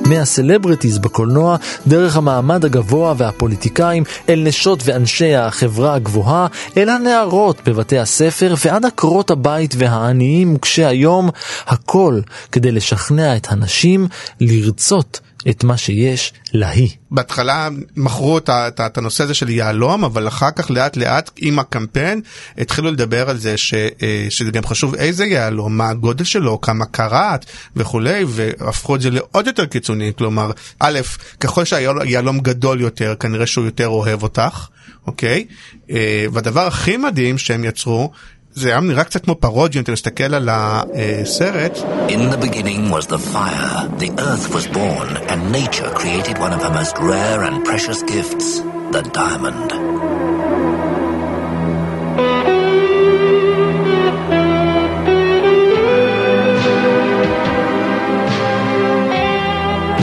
מהסלבריטיז 0.08 0.98
בקולנוע, 0.98 1.56
דרך 1.86 2.16
המעמד 2.16 2.64
הגבוה 2.64 3.14
והפוליטיקאים, 3.16 4.04
אל 4.28 4.42
נשות 4.44 4.82
ואנשי 4.84 5.34
החברה 5.34 5.94
הגבוהה, 5.94 6.46
אל 6.76 6.88
הנערות 6.88 7.68
בבתי 7.68 7.98
הספר 7.98 8.54
ועד 8.64 8.84
עקרות 8.84 9.30
הבית 9.30 9.74
והעניים 9.78 10.54
וקשי 10.54 10.84
היום, 10.84 11.30
הכל 11.66 12.20
כדי 12.52 12.72
לשכנע 12.72 13.36
את 13.36 13.46
הנשים 13.50 14.08
לרצות 14.40 15.20
את 15.50 15.64
מה 15.64 15.76
שיש 15.76 16.32
להיא. 16.52 16.88
בהתחלה 17.10 17.68
מכרו 17.96 18.38
את, 18.38 18.98
הנושא 18.98 19.24
הזה 19.24 19.34
של 19.34 19.48
יהלום, 19.48 20.04
אבל 20.04 20.28
אחר 20.28 20.50
כך 20.50 20.70
לאט 20.70 20.96
לאט 20.96 21.30
עם 21.36 21.58
הקמפיין 21.58 22.20
התחילו 22.58 22.90
לדבר 22.90 23.30
על 23.30 23.36
זה 23.36 23.56
ש, 23.56 23.74
אה, 23.74 24.26
שזה 24.28 24.50
גם 24.50 24.66
חשוב 24.66 24.94
איזה 24.94 25.26
יהלום, 25.26 25.76
מה 25.76 25.88
הגודל 25.88 26.24
שלו, 26.24 26.60
כמה 26.60 26.84
קראט 26.84 27.46
וכולי, 27.76 28.24
והפכו 28.28 28.96
את 28.96 29.00
זה 29.00 29.10
לעוד 29.10 29.46
יותר 29.46 29.66
קיצוני, 29.66 30.12
כלומר, 30.18 30.50
א', 30.80 31.00
ככל 31.40 31.64
שהיהלום 31.64 32.40
גדול 32.40 32.80
יותר, 32.80 33.14
כנראה 33.20 33.46
שהוא 33.46 33.64
יותר 33.64 33.88
אוהב 33.88 34.22
אותך, 34.22 34.68
אוקיי? 35.06 35.46
אה, 35.90 36.26
והדבר 36.32 36.66
הכי 36.66 36.96
מדהים 36.96 37.38
שהם 37.38 37.64
יצרו, 37.64 38.10
זה 38.55 38.69
היה 38.69 38.79
נראה 38.79 39.03
קצת 39.03 39.23
כמו 39.23 39.35
פרודיה, 39.35 39.79
אם 39.79 39.83
אתה 39.83 39.91
מסתכל 39.91 40.33
על 40.33 40.49
הסרט. 40.51 41.77
In 42.09 42.31
the 42.33 42.37
beginning 42.37 42.91
was 42.91 43.07
the 43.07 43.19
fire, 43.33 43.87
the 44.03 44.11
earth 44.19 44.53
was 44.55 44.67
born, 44.67 45.09
and 45.31 45.51
nature 45.51 45.89
created 45.99 46.37
one 46.37 46.53
of 46.53 46.61
her 46.65 46.73
most 46.79 46.95
rare 46.97 47.41
and 47.47 47.63
precious 47.65 48.03
gifts, 48.03 48.59
the 48.91 49.03
diamond. 49.19 49.69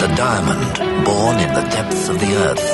The 0.03 0.11
diamond, 0.25 0.73
born 1.05 1.37
in 1.45 1.51
the 1.59 1.67
depths 1.77 2.05
of 2.13 2.17
the 2.25 2.33
earth, 2.47 2.67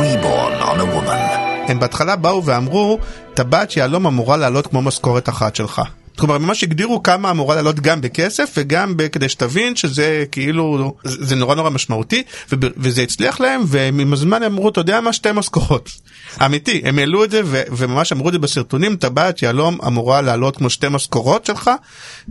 reborn 0.00 0.54
on 0.70 0.76
a 0.84 0.88
woman. 0.96 1.45
הם 1.67 1.79
בהתחלה 1.79 2.15
באו 2.15 2.45
ואמרו, 2.45 2.99
טבעת 3.33 3.77
יהלום 3.77 4.07
אמורה 4.07 4.37
לעלות 4.37 4.67
כמו 4.67 4.81
משכורת 4.81 5.29
אחת 5.29 5.55
שלך. 5.55 5.81
כלומר 6.17 6.37
ממש 6.37 6.63
הגדירו 6.63 7.03
כמה 7.03 7.31
אמורה 7.31 7.55
לעלות 7.55 7.79
גם 7.79 8.01
בכסף 8.01 8.53
וגם 8.57 8.93
כדי 9.11 9.29
שתבין 9.29 9.75
שזה 9.75 10.25
כאילו 10.31 10.95
זה 11.03 11.35
נורא 11.35 11.55
נורא 11.55 11.69
משמעותי 11.69 12.23
וזה 12.51 13.01
הצליח 13.01 13.39
להם 13.39 13.61
ועם 13.67 14.13
הזמן 14.13 14.43
אמרו 14.43 14.69
אתה 14.69 14.79
יודע 14.79 15.01
מה 15.01 15.13
שתי 15.13 15.29
משכורות. 15.33 15.89
אמיתי 16.45 16.81
הם 16.85 16.99
העלו 16.99 17.23
את 17.23 17.31
זה 17.31 17.41
וממש 17.45 18.11
אמרו 18.11 18.27
את 18.27 18.33
זה 18.33 18.39
בסרטונים 18.39 18.95
טבעת 18.95 19.41
יהלום 19.41 19.77
אמורה 19.87 20.21
לעלות 20.21 20.57
כמו 20.57 20.69
שתי 20.69 20.87
משכורות 20.89 21.45
שלך 21.45 21.71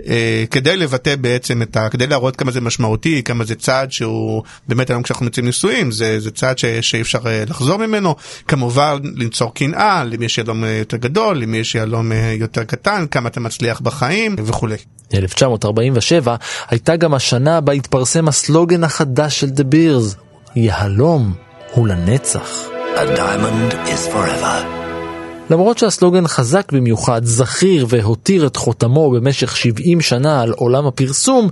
אה, 0.06 0.44
כדי 0.50 0.76
לבטא 0.76 1.16
בעצם 1.16 1.62
את 1.62 1.76
ה... 1.76 1.88
כדי 1.88 2.06
להראות 2.06 2.36
כמה 2.36 2.52
זה 2.52 2.60
משמעותי 2.60 3.22
כמה 3.22 3.44
זה 3.44 3.54
צעד 3.54 3.92
שהוא 3.92 4.42
באמת 4.68 4.90
היום 4.90 5.02
כשאנחנו 5.02 5.26
מציעים 5.26 5.46
נישואים 5.46 5.90
זה, 5.90 6.20
זה 6.20 6.30
צעד 6.30 6.58
שאי 6.58 7.00
אפשר 7.00 7.20
אה, 7.26 7.44
לחזור 7.48 7.76
ממנו 7.76 8.16
כמובן 8.48 8.98
ליצור 9.14 9.54
קנאה 9.54 10.04
למי 10.04 10.24
יש 10.26 10.38
יהלום 10.38 10.64
אה, 10.64 10.70
יותר 10.70 10.96
גדול 10.96 11.38
למי 11.38 11.56
יש 11.56 11.74
יהלום 11.74 12.12
יותר 12.38 12.64
קטן 12.64 13.06
כמה 13.10 13.28
אתה 13.28 13.40
מצליח 13.40 13.75
בחיים 13.80 14.36
וכולי. 14.38 14.76
1947 15.14 16.36
הייתה 16.70 16.96
גם 16.96 17.14
השנה 17.14 17.60
בה 17.60 17.72
התפרסם 17.72 18.28
הסלוגן 18.28 18.84
החדש 18.84 19.40
של 19.40 19.50
דה 19.50 19.64
בירס, 19.64 20.16
יהלום 20.56 21.34
הוא 21.72 21.88
לנצח. 21.88 22.50
A 22.96 22.98
diamond 22.98 23.74
is 23.74 24.12
forever. 24.12 24.85
למרות 25.50 25.78
שהסלוגן 25.78 26.26
חזק 26.26 26.72
במיוחד, 26.72 27.24
זכיר 27.24 27.86
והותיר 27.88 28.46
את 28.46 28.56
חותמו 28.56 29.10
במשך 29.10 29.56
70 29.56 30.00
שנה 30.00 30.42
על 30.42 30.52
עולם 30.52 30.86
הפרסום, 30.86 31.48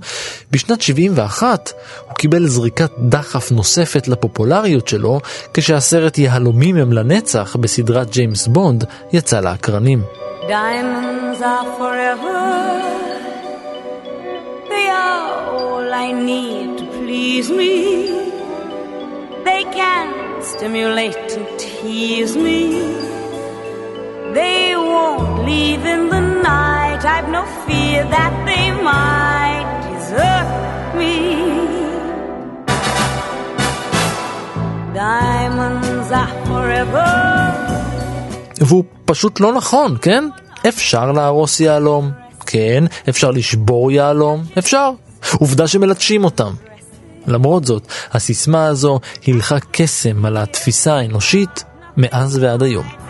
בשנת 0.51 0.81
71 0.81 1.73
הוא 2.07 2.15
קיבל 2.15 2.47
זריקת 2.47 2.91
דחף 2.99 3.51
נוספת 3.51 4.07
לפופולריות 4.07 4.87
שלו, 4.87 5.19
כשהסרט 5.53 6.17
יהלומים 6.17 6.75
הם 6.75 6.93
לנצח 6.93 7.55
בסדרת 7.59 8.09
ג'יימס 8.09 8.47
בונד 8.47 8.83
יצא 9.13 9.39
לאקרנים. 9.39 10.01
Diamonds 10.47 11.41
to. 11.41 11.75
They 19.43 19.63
can 19.77 20.43
stimulate 20.43 21.31
and 21.37 21.47
tease 21.59 22.35
me. 22.35 23.04
They 24.41 24.75
won't 24.75 25.45
leave 25.47 25.83
in 25.93 26.01
the 26.13 26.23
night. 26.51 27.01
I've 27.15 27.29
no 27.37 27.43
fear 27.65 28.01
that 28.15 28.33
they 28.47 28.65
might 28.89 29.65
desert 29.85 30.49
me. 30.99 31.15
Diamonds 34.99 36.09
are 36.21 36.33
forever. 36.47 37.09
והוא 38.61 38.83
פשוט 39.05 39.39
לא 39.39 39.53
נכון, 39.53 39.97
כן? 40.01 40.23
אפשר 40.67 41.11
להרוס 41.11 41.59
יהלום, 41.59 42.11
כן, 42.45 42.83
אפשר 43.09 43.31
לשבור 43.31 43.91
יהלום, 43.91 44.43
אפשר. 44.57 44.91
עובדה 45.39 45.67
שמלטשים 45.67 46.23
אותם. 46.23 46.53
למרות 47.27 47.65
זאת, 47.65 47.87
הסיסמה 48.11 48.65
הזו 48.65 48.99
הילכה 49.25 49.57
קסם 49.71 50.25
על 50.25 50.37
התפיסה 50.37 50.95
האנושית 50.95 51.63
מאז 51.97 52.37
ועד 52.37 52.63
היום. 52.63 53.04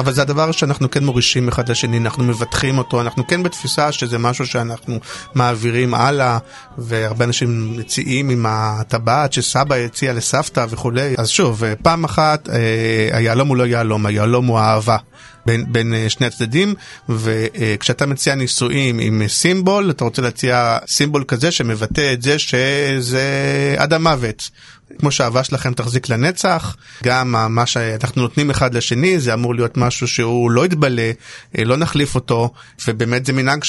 אבל 0.00 0.12
זה 0.12 0.22
הדבר 0.22 0.52
שאנחנו 0.52 0.90
כן 0.90 1.04
מורישים 1.04 1.48
אחד 1.48 1.68
לשני, 1.68 1.98
אנחנו 1.98 2.24
מבטחים 2.24 2.78
אותו, 2.78 3.00
אנחנו 3.00 3.26
כן 3.26 3.42
בתפיסה 3.42 3.92
שזה 3.92 4.18
משהו 4.18 4.46
שאנחנו 4.46 4.98
מעבירים 5.34 5.94
הלאה, 5.94 6.38
והרבה 6.78 7.24
אנשים 7.24 7.76
מציעים 7.76 8.28
עם 8.28 8.46
הטבעת 8.48 9.32
שסבא 9.32 9.74
הציע 9.74 10.12
לסבתא 10.12 10.66
וכולי. 10.70 11.14
אז 11.18 11.28
שוב, 11.28 11.62
פעם 11.82 12.04
אחת 12.04 12.48
אה, 12.48 13.08
היהלום 13.12 13.48
הוא 13.48 13.56
לא 13.56 13.66
יהלום, 13.66 14.06
היהלום 14.06 14.46
הוא 14.46 14.58
אהבה. 14.58 14.96
בין, 15.46 15.64
בין 15.72 15.94
אה, 15.94 16.08
שני 16.08 16.26
הצדדים 16.26 16.74
וכשאתה 17.08 18.06
מציע 18.06 18.34
נישואים 18.34 18.98
עם 18.98 19.22
סימבול 19.28 19.90
אתה 19.90 20.04
רוצה 20.04 20.22
להציע 20.22 20.78
סימבול 20.88 21.24
כזה 21.28 21.50
שמבטא 21.50 22.12
את 22.12 22.22
זה 22.22 22.38
שזה 22.38 23.74
עד 23.78 23.92
המוות 23.92 24.50
כמו 24.98 25.10
שהאהבה 25.10 25.44
שלכם 25.44 25.74
תחזיק 25.74 26.08
לנצח, 26.08 26.76
גם 27.04 27.54
מה 27.54 27.66
שאנחנו 27.66 28.22
נותנים 28.22 28.50
אחד 28.50 28.74
לשני 28.74 29.20
זה 29.20 29.34
אמור 29.34 29.54
להיות 29.54 29.76
משהו 29.76 30.08
שהוא 30.08 30.50
לא 30.50 30.64
יתבלה, 30.64 31.10
אה, 31.58 31.64
לא 31.64 31.76
נחליף 31.76 32.14
אותו, 32.14 32.50
ובאמת 32.88 33.26
זה 33.26 33.32
מנהג. 33.32 33.60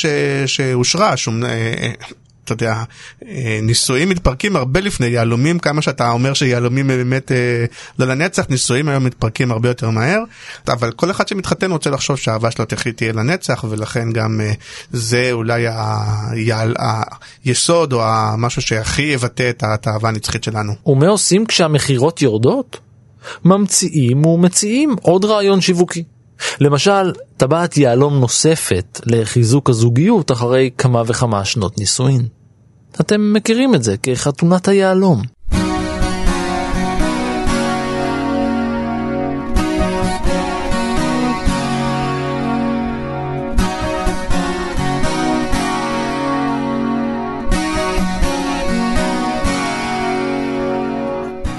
שהושרש. 0.46 1.30
אה, 2.52 2.56
אתה 2.56 2.64
יודע, 2.64 2.84
אה, 3.28 3.60
נישואים 3.62 4.10
מתפרקים 4.10 4.56
הרבה 4.56 4.80
לפני 4.80 5.08
יהלומים, 5.08 5.60
כמה 5.60 5.82
שאתה 5.82 6.12
אומר 6.12 6.34
שיהלומים 6.34 6.88
באמת 6.88 7.32
אה, 7.32 7.66
לא 8.00 8.06
לנצח, 8.06 8.46
נישואים 8.50 8.90
היום 8.90 9.04
מתפרקים 9.04 9.52
הרבה 9.52 9.70
יותר 9.70 9.90
מהר, 9.90 10.20
אבל 10.68 10.92
כל 10.92 11.12
אחד 11.12 11.28
שמתחתן 11.28 11.72
רוצה 11.72 11.90
לחשוב 11.90 12.18
שהאהבה 12.18 12.52
שלו 12.52 12.66
תהיה 12.96 13.14
לנצח, 13.14 13.66
ולכן 13.70 14.12
גם 14.12 14.42
זה 14.92 15.32
אולי 15.32 15.66
היסוד 17.46 17.94
או 17.94 18.02
משהו 18.38 18.62
שהכי 18.62 19.02
יבטא 19.02 19.50
את 19.50 19.88
האהבה 19.88 20.10
הנצחית 20.10 20.44
שלנו. 20.44 20.74
ומה 20.86 21.08
עושים 21.08 21.46
כשהמכירות 21.46 22.22
יורדות? 22.22 22.80
ממציאים 23.46 24.26
ומציעים 24.26 24.96
עוד 25.02 25.26
רעיון 25.26 25.62
שיווקי. 25.62 26.04
למשל, 26.60 27.12
טבעת 27.38 27.78
יהלום 27.78 28.20
נוספת 28.20 29.00
לחיזוק 29.06 29.70
הזוגיות 29.70 30.32
אחרי 30.32 30.70
כמה 30.78 31.04
וכמה 31.08 31.46
שנות 31.46 31.78
נישואין. 31.78 32.41
אתם 33.00 33.34
מכירים 33.34 33.76
את 33.76 33.84
זה 33.84 33.96
כחתונת 33.98 34.68
היהלום. 34.68 35.22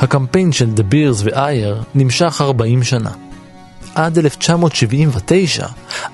הקמפיין 0.00 0.52
של 0.52 0.70
דה 0.70 0.82
בירס 0.82 1.22
ואייר 1.24 1.82
נמשך 1.94 2.40
40 2.40 2.82
שנה. 2.82 3.10
עד 3.94 4.18
1979 4.18 5.66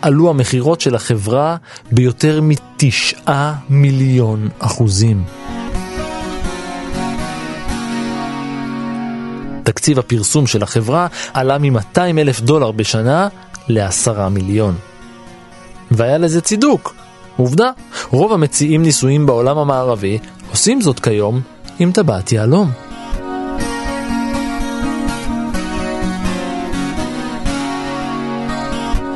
עלו 0.03 0.31
המכירות 0.31 0.81
של 0.81 0.95
החברה 0.95 1.57
ביותר 1.93 2.41
מתשעה 2.43 3.55
מיליון 3.69 4.49
אחוזים. 4.59 5.25
תקציב 9.63 9.99
הפרסום 9.99 10.47
של 10.47 10.63
החברה 10.63 11.07
עלה 11.35 11.59
מ-200 11.59 11.99
אלף 11.99 12.41
דולר 12.41 12.71
בשנה 12.71 13.29
ל-10 13.69 14.29
מיליון. 14.29 14.75
והיה 15.91 16.19
לזה 16.19 16.41
צידוק. 16.41 16.95
עובדה, 17.37 17.71
רוב 18.11 18.33
המציעים 18.33 18.83
ניסויים 18.83 19.27
בעולם 19.27 19.59
המערבי 19.59 20.19
עושים 20.51 20.81
זאת 20.81 21.01
כיום 21.01 21.41
עם 21.79 21.93
טבעת 21.93 22.33
יהלום. 22.33 22.88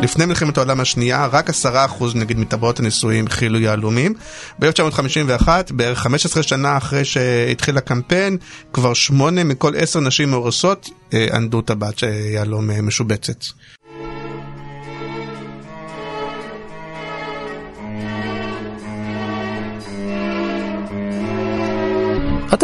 לפני 0.02 0.26
מלחמת 0.26 0.56
העולם 0.56 0.80
השנייה, 0.80 1.26
רק 1.26 1.50
עשרה 1.50 1.84
אחוז 1.84 2.14
נגיד 2.14 2.38
מטבעות 2.38 2.80
הנישואים 2.80 3.26
הכילו 3.26 3.58
יהלומים. 3.58 4.14
ב-1951, 4.58 5.48
בערך 5.70 5.98
15 5.98 6.42
שנה 6.42 6.76
אחרי 6.76 7.04
שהתחיל 7.04 7.78
הקמפיין, 7.78 8.38
כבר 8.72 8.94
שמונה 8.94 9.44
מכל 9.44 9.72
עשר 9.76 10.00
נשים 10.00 10.30
מאורסות 10.30 10.90
אה, 11.14 11.26
ענדו 11.32 11.60
טבעת 11.60 12.02
יהלום 12.02 12.70
אה, 12.70 12.82
משובצת. 12.82 13.44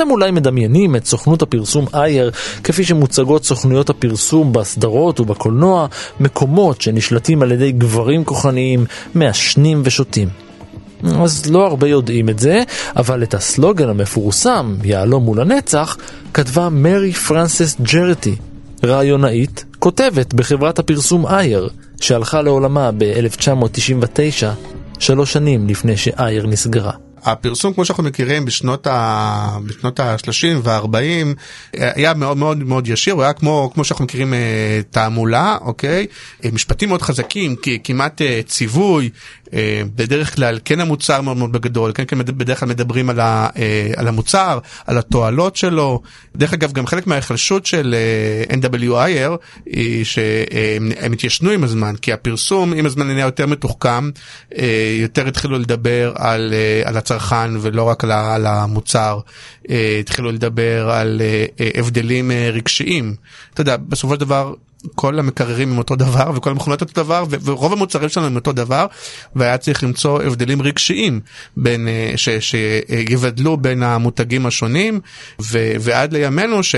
אתם 0.00 0.10
אולי 0.10 0.30
מדמיינים 0.30 0.96
את 0.96 1.06
סוכנות 1.06 1.42
הפרסום 1.42 1.86
אייר 1.94 2.30
כפי 2.64 2.84
שמוצגות 2.84 3.44
סוכנויות 3.44 3.90
הפרסום 3.90 4.52
בסדרות 4.52 5.20
ובקולנוע, 5.20 5.86
מקומות 6.20 6.80
שנשלטים 6.80 7.42
על 7.42 7.52
ידי 7.52 7.72
גברים 7.72 8.24
כוחניים, 8.24 8.84
מעשנים 9.14 9.82
ושותים. 9.84 10.28
אז 11.02 11.50
לא 11.50 11.66
הרבה 11.66 11.88
יודעים 11.88 12.28
את 12.28 12.38
זה, 12.38 12.62
אבל 12.96 13.22
את 13.22 13.34
הסלוגן 13.34 13.88
המפורסם, 13.88 14.76
יהלום 14.84 15.24
מול 15.24 15.40
הנצח, 15.40 15.96
כתבה 16.34 16.68
מרי 16.68 17.12
פרנסס 17.12 17.76
ג'רטי, 17.80 18.36
רעיונאית, 18.84 19.64
כותבת 19.78 20.34
בחברת 20.34 20.78
הפרסום 20.78 21.26
אייר, 21.26 21.68
שהלכה 22.00 22.42
לעולמה 22.42 22.90
ב-1999, 22.98 24.44
שלוש 24.98 25.32
שנים 25.32 25.68
לפני 25.68 25.96
שאייר 25.96 26.46
נסגרה. 26.46 27.07
הפרסום 27.24 27.74
כמו 27.74 27.84
שאנחנו 27.84 28.04
מכירים 28.04 28.44
בשנות 28.44 28.86
ה... 28.86 29.58
בשנות 29.66 30.00
ה-30 30.00 30.56
וה-40 30.62 31.36
היה 31.72 32.14
מאוד 32.14 32.36
מאוד 32.36 32.58
מאוד 32.58 32.88
ישיר, 32.88 33.14
הוא 33.14 33.22
היה 33.22 33.32
כמו, 33.32 33.70
כמו 33.74 33.84
שאנחנו 33.84 34.04
מכירים 34.04 34.34
אה, 34.34 34.80
תעמולה, 34.90 35.56
אוקיי? 35.60 36.06
אה, 36.44 36.50
משפטים 36.52 36.88
מאוד 36.88 37.02
חזקים, 37.02 37.56
כמעט 37.84 38.22
אה, 38.22 38.40
ציווי, 38.46 39.10
בדרך 39.94 40.34
כלל 40.34 40.58
כן 40.64 40.80
המוצר 40.80 41.20
מאוד 41.20 41.36
מאוד 41.36 41.52
בגדול, 41.52 41.92
כן, 41.94 42.04
כן 42.08 42.18
בדרך 42.18 42.60
כלל 42.60 42.68
מדברים 42.68 43.10
על, 43.10 43.20
ה, 43.20 43.48
על 43.96 44.08
המוצר, 44.08 44.58
על 44.86 44.98
התועלות 44.98 45.56
שלו. 45.56 46.02
דרך 46.36 46.52
אגב 46.52 46.72
גם 46.72 46.86
חלק 46.86 47.06
מההיחלשות 47.06 47.66
של 47.66 47.94
NWIR 48.62 49.36
היא 49.66 50.04
שהם 50.04 51.12
התיישנו 51.12 51.50
עם 51.50 51.64
הזמן, 51.64 51.94
כי 52.02 52.12
הפרסום 52.12 52.72
עם 52.72 52.86
הזמן 52.86 53.06
נהיה 53.06 53.24
יותר 53.24 53.46
מתוחכם, 53.46 54.10
יותר 55.00 55.28
התחילו 55.28 55.58
לדבר 55.58 56.12
על, 56.16 56.54
על 56.84 56.96
הצרכן 57.10 57.50
ולא 57.60 57.82
רק 57.82 58.04
על 58.04 58.46
המוצר. 58.46 59.20
אה, 59.70 59.96
התחילו 60.00 60.32
לדבר 60.32 60.90
על 60.90 61.20
אה, 61.20 61.44
אה, 61.60 61.70
הבדלים 61.74 62.30
רגשיים. 62.52 63.14
אתה 63.54 63.60
יודע, 63.60 63.76
בסופו 63.76 64.14
של 64.14 64.20
דבר 64.20 64.54
כל 64.94 65.18
המקררים 65.18 65.72
הם 65.72 65.78
אותו 65.78 65.96
דבר 65.96 66.30
וכל 66.34 66.50
המכונות 66.50 66.80
אותו 66.80 67.02
דבר 67.02 67.24
ורוב 67.42 67.72
המוצרים 67.72 68.08
שלנו 68.08 68.26
הם 68.26 68.36
אותו 68.36 68.52
דבר 68.52 68.86
והיה 69.36 69.58
צריך 69.58 69.84
למצוא 69.84 70.22
הבדלים 70.22 70.62
רגשיים 70.62 71.20
בין 71.56 71.88
ש, 72.16 72.28
שיבדלו 72.40 73.56
בין 73.56 73.82
המותגים 73.82 74.46
השונים 74.46 75.00
ו, 75.42 75.72
ועד 75.80 76.12
לימינו 76.12 76.62
ש, 76.62 76.74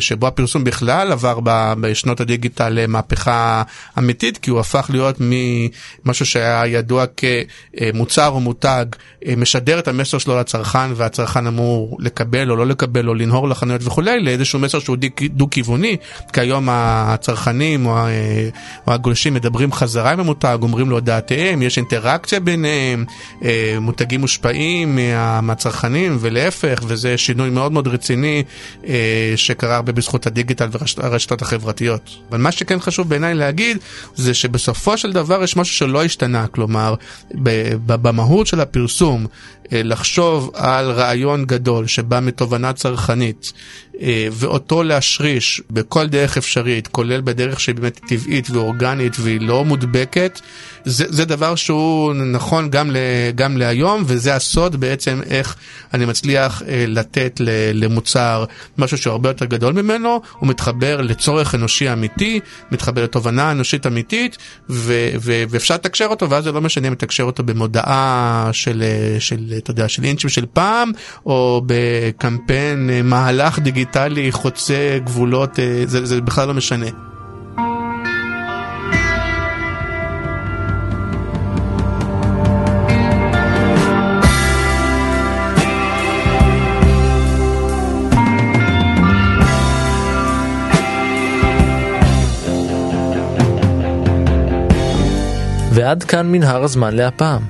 שבו 0.00 0.26
הפרסום 0.26 0.64
בכלל 0.64 1.12
עבר 1.12 1.40
ב, 1.42 1.72
בשנות 1.80 2.20
הדיגיטל 2.20 2.86
מהפכה 2.86 3.62
אמיתית 3.98 4.38
כי 4.38 4.50
הוא 4.50 4.60
הפך 4.60 4.90
להיות 4.92 5.16
ממשהו 5.20 6.26
שהיה 6.26 6.66
ידוע 6.66 7.04
כמוצר 7.16 8.28
או 8.28 8.40
מותג 8.40 8.86
משדר 9.36 9.78
את 9.78 9.88
המסר 9.88 10.18
שלו 10.18 10.38
לצרכן 10.40 10.92
והצרכן 10.94 11.46
אמור 11.46 11.98
לקבל 12.00 12.50
או 12.50 12.56
לא 12.56 12.66
לקבל 12.66 13.08
או 13.08 13.14
לנהור 13.14 13.48
לחנויות 13.48 13.80
וכולי 13.84 14.20
לאיזשהו 14.20 14.58
מסר 14.58 14.78
שהוא 14.78 14.96
דו-כיווני 15.30 15.96
כי 16.32 16.40
היום 16.40 16.68
הצרכנים 17.28 17.86
או, 17.86 17.96
או 18.86 18.92
הגולשים 18.92 19.34
מדברים 19.34 19.72
חזרה 19.72 20.12
עם 20.12 20.20
המותג, 20.20 20.58
אומרים 20.62 20.90
לו 20.90 21.00
דעתיהם, 21.00 21.62
יש 21.62 21.76
אינטראקציה 21.76 22.40
ביניהם, 22.40 23.04
אה, 23.44 23.76
מותגים 23.80 24.20
מושפעים 24.20 24.96
מה, 24.96 25.40
מהצרכנים 25.40 26.16
ולהפך 26.20 26.82
וזה 26.86 27.18
שינוי 27.18 27.50
מאוד 27.50 27.72
מאוד 27.72 27.88
רציני 27.88 28.42
אה, 28.86 29.32
שקרה 29.36 29.76
הרבה 29.76 29.92
בזכות 29.92 30.26
הדיגיטל 30.26 30.68
והרשתות 30.96 31.42
החברתיות. 31.42 32.10
אבל 32.30 32.38
מה 32.38 32.52
שכן 32.52 32.80
חשוב 32.80 33.08
בעיניי 33.08 33.34
להגיד 33.34 33.78
זה 34.14 34.34
שבסופו 34.34 34.98
של 34.98 35.12
דבר 35.12 35.42
יש 35.42 35.56
משהו 35.56 35.76
שלא 35.76 36.04
השתנה, 36.04 36.46
כלומר 36.46 36.94
במהות 37.86 38.46
של 38.46 38.60
הפרסום 38.60 39.26
אה, 39.72 39.82
לחשוב 39.82 40.50
על 40.54 40.90
רעיון 40.90 41.44
גדול 41.44 41.86
שבא 41.86 42.20
מתובנה 42.22 42.72
צרכנית 42.72 43.52
ואותו 44.32 44.82
להשריש 44.82 45.62
בכל 45.70 46.06
דרך 46.06 46.36
אפשרית, 46.36 46.88
כולל 46.88 47.15
בדרך 47.20 47.60
שהיא 47.60 47.74
באמת 47.74 48.00
טבעית 48.08 48.50
ואורגנית 48.50 49.16
והיא 49.20 49.40
לא 49.40 49.64
מודבקת, 49.64 50.40
זה, 50.86 51.04
זה 51.08 51.24
דבר 51.24 51.54
שהוא 51.54 52.14
נכון 52.14 52.70
גם, 52.70 52.90
ל, 52.90 52.96
גם 53.34 53.56
להיום, 53.56 54.02
וזה 54.06 54.34
הסוד 54.34 54.76
בעצם 54.76 55.20
איך 55.30 55.56
אני 55.94 56.04
מצליח 56.04 56.62
אה, 56.68 56.84
לתת 56.88 57.40
ל, 57.40 57.48
למוצר 57.84 58.44
משהו 58.78 58.98
שהוא 58.98 59.10
הרבה 59.10 59.28
יותר 59.28 59.44
גדול 59.44 59.72
ממנו, 59.72 60.20
הוא 60.38 60.48
מתחבר 60.48 61.00
לצורך 61.00 61.54
אנושי 61.54 61.92
אמיתי, 61.92 62.40
מתחבר 62.70 63.02
לתובנה 63.02 63.50
אנושית 63.50 63.86
אמיתית, 63.86 64.36
ו, 64.70 65.08
ו, 65.20 65.44
ואפשר 65.48 65.74
לתקשר 65.74 66.06
אותו, 66.06 66.30
ואז 66.30 66.44
זה 66.44 66.52
לא 66.52 66.60
משנה 66.60 66.88
אם 66.88 66.92
לתקשר 66.92 67.22
אותו 67.22 67.42
במודעה 67.42 68.50
של, 68.52 68.82
של, 69.18 69.52
אתה 69.56 69.70
יודע, 69.70 69.88
של 69.88 70.04
אינצ'ים 70.04 70.30
של 70.30 70.46
פעם, 70.52 70.92
או 71.26 71.62
בקמפיין 71.66 72.90
מהלך 73.04 73.58
דיגיטלי. 73.58 73.76
דיגיטלי 73.76 74.32
חוצה 74.32 74.98
גבולות, 75.04 75.58
אה, 75.58 75.82
זה, 75.86 76.06
זה 76.06 76.20
בכלל 76.20 76.48
לא 76.48 76.54
משנה. 76.54 77.15
ועד 95.76 96.04
כאן 96.04 96.32
מנהר 96.32 96.62
הזמן 96.64 96.94
להפעם. 96.94 97.42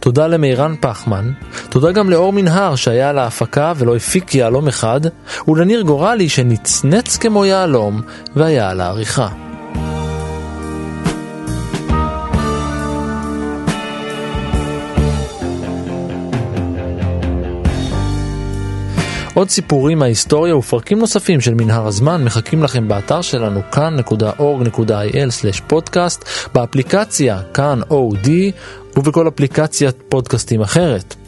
תודה 0.00 0.26
למירן 0.26 0.74
פחמן, 0.80 1.32
תודה 1.70 1.92
גם 1.92 2.10
לאור 2.10 2.32
מנהר 2.32 2.76
שהיה 2.76 3.10
על 3.10 3.18
ההפקה 3.18 3.72
ולא 3.76 3.96
הפיק 3.96 4.34
יהלום 4.34 4.68
אחד, 4.68 5.00
ולניר 5.48 5.82
גורלי 5.82 6.28
שנצנץ 6.28 7.16
כמו 7.16 7.44
יהלום 7.44 8.00
והיה 8.36 8.70
על 8.70 8.80
העריכה. 8.80 9.28
עוד 19.34 19.50
סיפורים 19.50 19.98
מההיסטוריה 19.98 20.56
ופרקים 20.56 20.98
נוספים 20.98 21.40
של 21.40 21.54
מנהר 21.54 21.86
הזמן 21.86 22.24
מחכים 22.24 22.62
לכם 22.62 22.88
באתר 22.88 23.20
שלנו 23.20 23.60
כאן.org.il/פודקאסט, 23.72 26.24
באפליקציה 26.54 27.42
כאן 27.54 27.80
אודי 27.90 28.52
ובכל 28.96 29.28
אפליקציית 29.28 29.96
פודקאסטים 30.08 30.60
אחרת. 30.60 31.21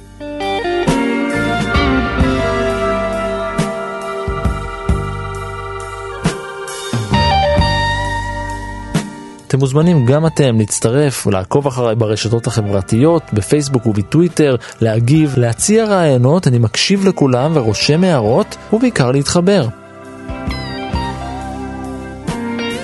אתם 9.55 9.61
מוזמנים 9.61 10.07
גם 10.07 10.27
אתם 10.27 10.59
להצטרף 10.59 11.27
ולעקוב 11.27 11.67
אחריי 11.67 11.95
ברשתות 11.95 12.47
החברתיות, 12.47 13.23
בפייסבוק 13.33 13.87
ובטוויטר, 13.87 14.57
להגיב, 14.81 15.35
להציע 15.37 15.85
רעיונות, 15.85 16.47
אני 16.47 16.59
מקשיב 16.59 17.09
לכולם 17.09 17.53
ורושם 17.55 18.05
הערות, 18.05 18.57
ובעיקר 18.73 19.11
להתחבר. 19.11 19.69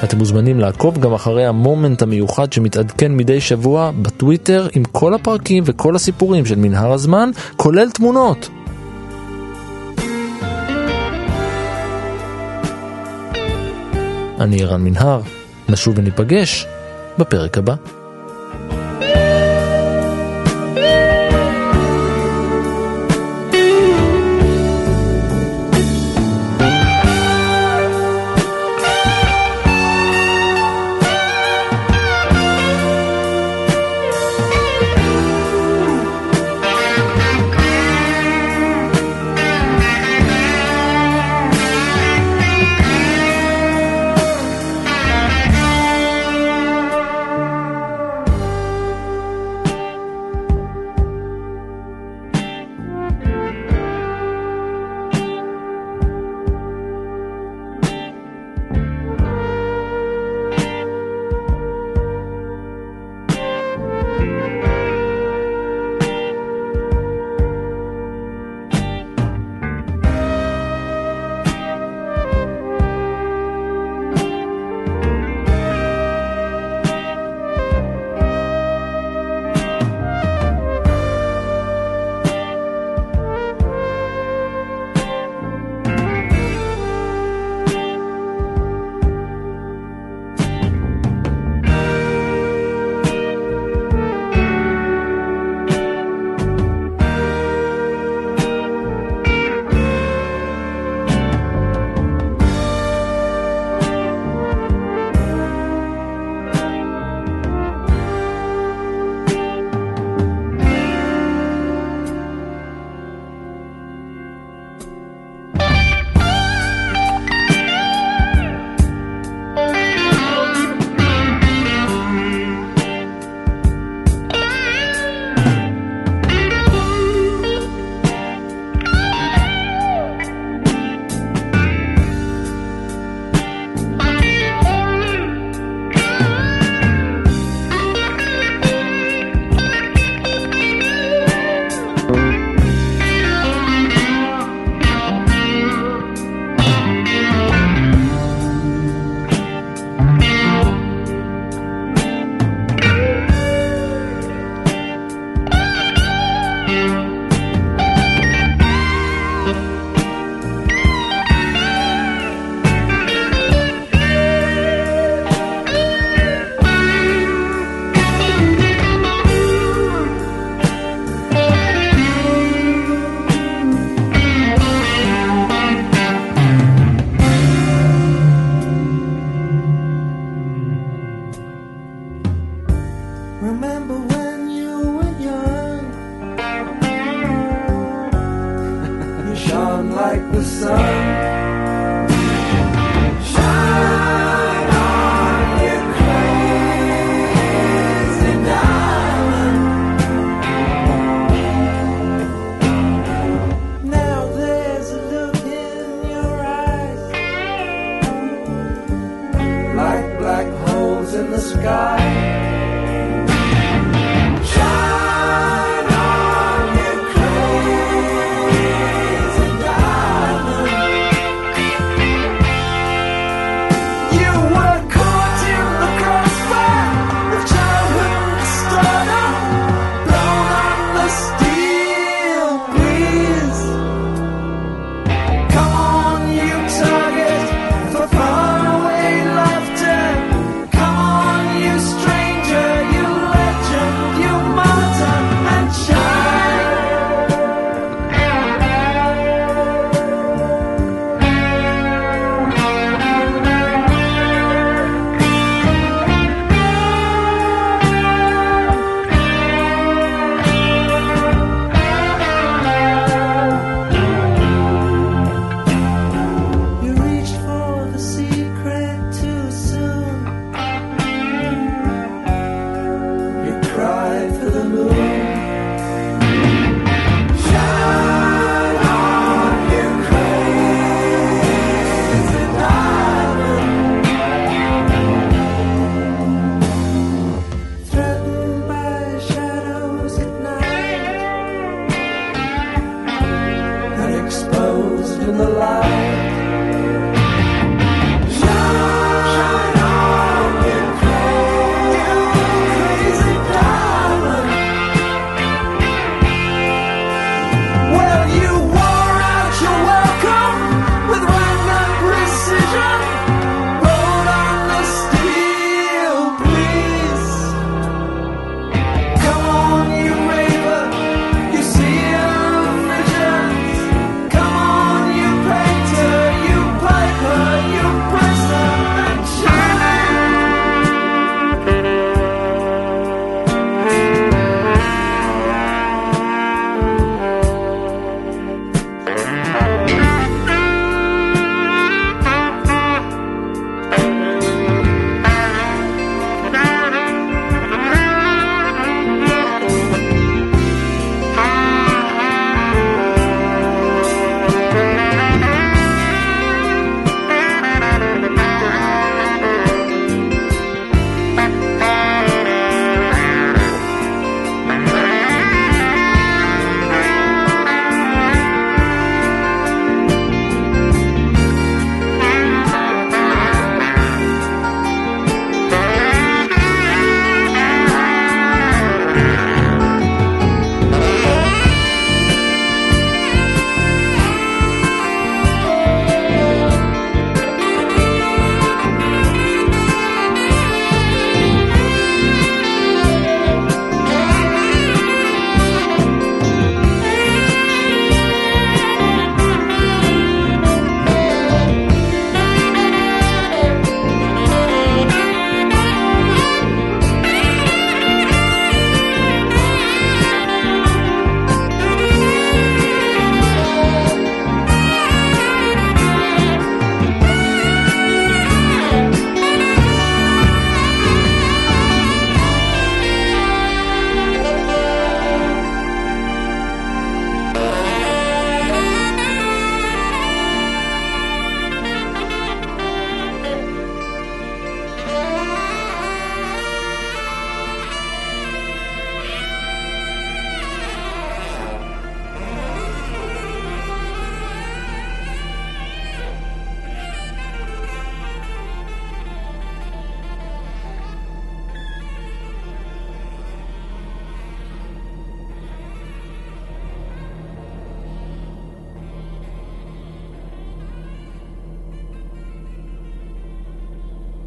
אתם 0.05 0.19
מוזמנים 0.19 0.61
לעקוב 0.61 0.99
גם 0.99 1.13
אחרי 1.13 1.47
המומנט 1.47 2.03
המיוחד 2.03 2.53
שמתעדכן 2.53 3.17
מדי 3.17 3.41
שבוע 3.41 3.91
בטוויטר 4.03 4.69
עם 4.73 4.85
כל 4.85 5.15
הפרקים 5.15 5.63
וכל 5.67 5.97
הסיפורים 5.97 6.47
של 6.47 6.57
מנהר 6.57 6.93
הזמן, 6.93 7.31
כולל 7.57 7.91
תמונות. 7.91 8.49
אני 14.41 14.63
ערן 14.63 14.85
מנהר. 14.85 15.40
נשוב 15.71 15.99
וניפגש 15.99 16.67
בפרק 17.19 17.59
הבא. 17.59 17.75